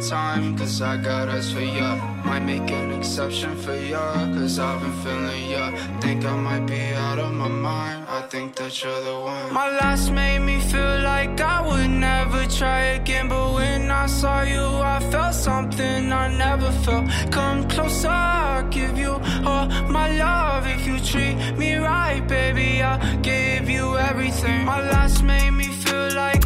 Time, 0.00 0.56
cause 0.56 0.80
I 0.80 0.96
got 0.96 1.28
eyes 1.28 1.52
for 1.52 1.60
ya. 1.60 1.96
Might 2.24 2.40
make 2.40 2.70
an 2.70 2.92
exception 2.92 3.56
for 3.56 3.74
ya, 3.74 4.14
cause 4.34 4.58
I've 4.58 4.80
been 4.80 4.92
feeling 5.02 5.50
ya. 5.50 5.70
Think 6.00 6.24
I 6.24 6.36
might 6.36 6.66
be 6.66 6.80
out 6.94 7.18
of 7.18 7.32
my 7.32 7.48
mind, 7.48 8.06
I 8.08 8.22
think 8.22 8.56
that 8.56 8.82
you're 8.82 9.00
the 9.04 9.20
one. 9.20 9.52
My 9.52 9.68
last 9.80 10.10
made 10.10 10.40
me 10.40 10.58
feel 10.60 11.00
like 11.02 11.40
I 11.40 11.66
would 11.66 11.90
never 11.90 12.46
try 12.46 12.80
again, 12.98 13.28
but 13.28 13.52
when 13.54 13.90
I 13.90 14.06
saw 14.06 14.42
you, 14.42 14.64
I 14.94 15.00
felt 15.10 15.34
something 15.34 16.12
I 16.12 16.28
never 16.36 16.70
felt. 16.84 17.06
Come 17.30 17.68
closer, 17.68 18.08
I'll 18.08 18.68
give 18.68 18.96
you 18.96 19.12
all 19.44 19.66
my 19.88 20.08
love. 20.16 20.66
If 20.66 20.86
you 20.86 20.98
treat 21.00 21.34
me 21.58 21.74
right, 21.74 22.26
baby, 22.26 22.82
I'll 22.82 23.20
give 23.20 23.68
you 23.68 23.96
everything. 23.98 24.64
My 24.64 24.80
last 24.90 25.22
made 25.22 25.50
me 25.50 25.79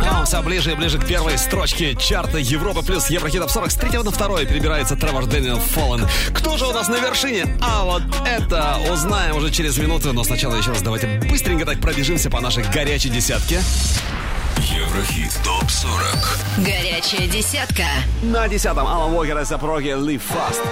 А 0.00 0.20
он 0.20 0.26
все 0.26 0.42
ближе 0.42 0.72
и 0.72 0.74
ближе 0.74 0.98
к 0.98 1.06
первой 1.06 1.38
строчке 1.38 1.94
чарта 1.94 2.38
Европа 2.38 2.82
плюс 2.82 3.08
Еврохитов 3.08 3.50
40. 3.50 3.70
С 3.70 3.74
третьего 3.74 4.02
на 4.02 4.10
второе 4.10 4.44
перебирается 4.44 4.96
Тревор 4.96 5.26
Дэниел 5.26 5.58
Фоллен. 5.58 6.06
Кто 6.32 6.56
же 6.56 6.66
у 6.66 6.72
нас 6.72 6.88
на 6.88 6.96
вершине? 6.96 7.46
А 7.60 7.84
вот 7.84 8.02
это 8.26 8.78
узнаем 8.90 9.36
уже 9.36 9.50
через 9.50 9.78
минуту. 9.78 10.12
Но 10.12 10.24
сначала 10.24 10.54
еще 10.56 10.70
раз 10.70 10.82
давайте 10.82 11.06
быстренько 11.28 11.64
так 11.64 11.80
пробежимся 11.80 12.30
по 12.30 12.40
нашей 12.40 12.64
горячей 12.64 13.10
десятке. 13.10 13.60
Еврохит 14.58 15.32
ТОП-40 15.44 16.64
Горячая 16.64 17.28
десятка. 17.28 17.84
На 18.22 18.48
десятом 18.48 18.86
Алан 18.86 19.12
Уокер 19.12 19.38
и 19.40 19.44
Сапроги 19.44 19.88
Live 19.88 20.22
Fast. 20.22 20.62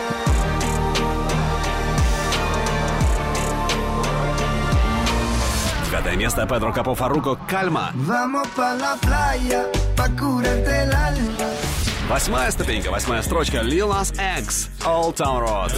Девятое 6.12 6.24
место 6.26 6.46
Педро 6.46 6.72
Капо 6.74 6.94
Фаруко 6.94 7.36
Кальма. 7.48 7.90
Восьмая 12.06 12.50
ступенька, 12.50 12.90
восьмая 12.90 13.22
строчка 13.22 13.58
Lil 13.58 13.88
Nas 13.88 14.12
X 14.40 14.68
Old 14.84 15.16
Town 15.16 15.42
Road. 15.42 15.72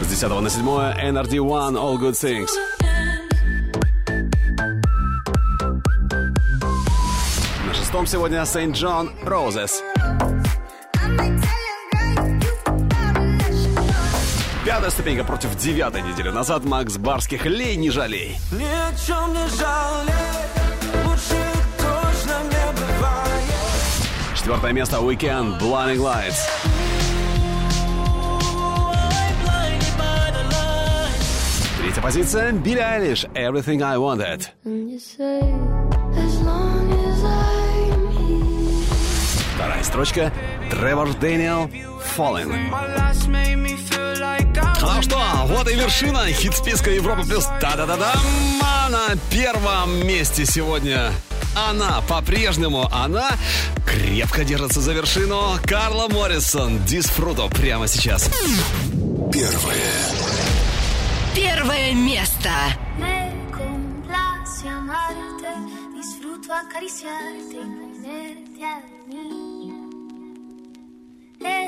С 0.00 0.06
десятого 0.08 0.40
на 0.40 0.50
седьмое 0.50 0.94
NRD 1.00 1.36
One 1.36 1.76
All 1.76 1.96
Good 1.98 2.14
Things. 2.14 2.50
На 7.68 7.74
шестом 7.74 8.06
сегодня 8.08 8.40
Saint 8.40 8.72
John 8.72 9.10
Roses. 9.22 9.70
Пятая 14.66 14.90
ступенька 14.90 15.22
против 15.22 15.56
девятой 15.56 16.02
недели 16.02 16.28
назад 16.28 16.64
Макс 16.64 16.98
Барских 16.98 17.46
«Лей, 17.46 17.76
не 17.76 17.88
жалей». 17.88 18.36
Ни 18.50 18.64
о 18.64 18.92
чем 19.06 19.32
не 19.32 19.48
жалей, 19.56 20.12
лучше 21.04 21.40
точно 21.78 22.42
не 22.42 22.72
бывает. 22.72 23.54
Четвертое 24.34 24.72
место 24.72 24.96
Weekend 24.96 25.60
Blinding 25.60 25.98
Lights. 25.98 26.48
Третья 31.80 32.02
позиция 32.02 32.50
Билли 32.50 32.80
Айлиш 32.80 33.24
Everything 33.34 33.80
I 33.84 33.96
Wanted. 33.98 34.48
Вторая 39.54 39.84
строчка 39.84 40.32
Тревор 40.72 41.14
Дэниел 41.14 41.70
Fallen. 42.16 42.72
Что, 45.06 45.46
вот 45.46 45.70
и 45.70 45.74
вершина 45.74 46.26
хит-списка 46.32 46.90
Европа 46.90 47.22
плюс. 47.22 47.44
Та-да-да-да. 47.60 48.14
А 48.62 48.88
на 48.88 49.16
первом 49.30 50.06
месте 50.06 50.44
сегодня 50.44 51.12
она 51.54 52.02
по-прежнему, 52.08 52.88
она 52.92 53.30
крепко 53.86 54.44
держится 54.44 54.80
за 54.80 54.92
вершину. 54.92 55.58
Карла 55.64 56.08
Моррисон, 56.08 56.84
Дисфруто 56.84 57.48
прямо 57.48 57.88
сейчас. 57.88 58.30
Первое. 59.32 59.92
Первое 61.34 61.94
место. 61.94 62.50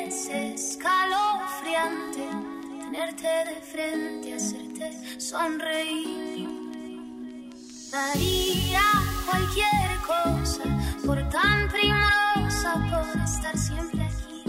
Es 0.08 0.30
escalofriante 0.30 2.57
tenerte 2.90 3.28
de 3.44 3.60
frente, 3.60 4.34
hacerte 4.34 5.20
sonreír. 5.20 6.48
Daría 7.92 8.82
cualquier 9.26 9.90
cosa 10.06 10.64
por 11.04 11.16
tan 11.28 11.68
primorosa, 11.68 12.74
por 12.90 13.22
estar 13.22 13.58
siempre 13.58 14.02
aquí. 14.04 14.42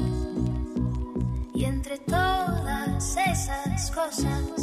Y 1.54 1.66
entre 1.66 1.98
todas 2.00 3.18
esas 3.18 3.92
cosas, 3.92 4.59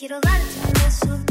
Get 0.00 0.12
a 0.12 0.14
lot 0.14 0.24
of 0.24 0.72
beso. 0.72 1.29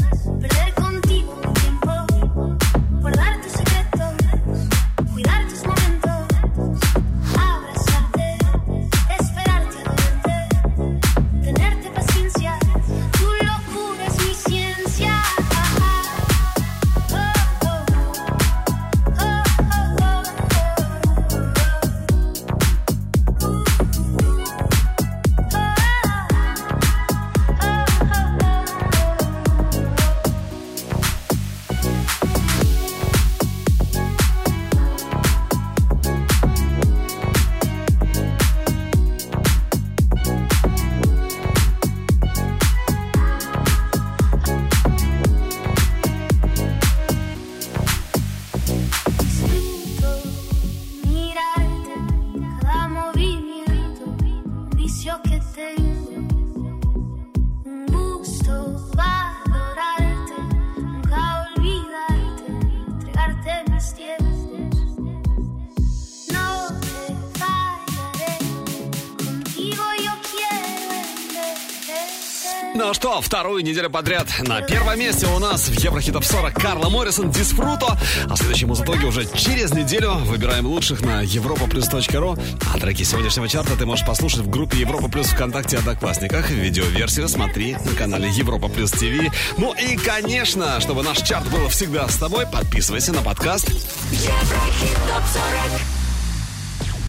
Вторую 73.20 73.62
неделю 73.64 73.90
подряд 73.90 74.26
на 74.40 74.62
первом 74.62 74.98
месте 74.98 75.26
у 75.26 75.38
нас 75.38 75.68
в 75.68 75.72
Еврохитов 75.72 76.26
40 76.26 76.54
Карла 76.54 76.88
Моррисон 76.88 77.30
Дисфруто. 77.30 77.98
А 78.28 78.34
в 78.34 78.38
следующем 78.38 78.72
итоге 78.72 79.06
уже 79.06 79.26
через 79.36 79.72
неделю 79.72 80.14
выбираем 80.24 80.66
лучших 80.66 81.00
на 81.02 81.22
europaplus.ru. 81.24 82.40
А 82.72 82.78
треки 82.78 83.02
сегодняшнего 83.02 83.48
чарта 83.48 83.76
ты 83.76 83.86
можешь 83.86 84.06
послушать 84.06 84.40
в 84.40 84.50
группе 84.50 84.78
Европа 84.78 85.08
Плюс 85.08 85.28
ВКонтакте 85.28 85.78
Одноклассниках. 85.78 86.50
Видеоверсию 86.50 87.28
смотри 87.28 87.76
на 87.84 87.92
канале 87.96 88.28
Европа 88.30 88.68
Плюс 88.68 88.90
ТВ. 88.90 89.32
Ну 89.58 89.74
и, 89.74 89.96
конечно, 89.96 90.80
чтобы 90.80 91.02
наш 91.02 91.18
чарт 91.18 91.48
был 91.50 91.68
всегда 91.68 92.08
с 92.08 92.16
тобой, 92.16 92.46
подписывайся 92.46 93.12
на 93.12 93.22
подкаст. 93.22 93.68
Еврохит 93.68 94.96
топ 95.08 95.24
40. 95.70 95.99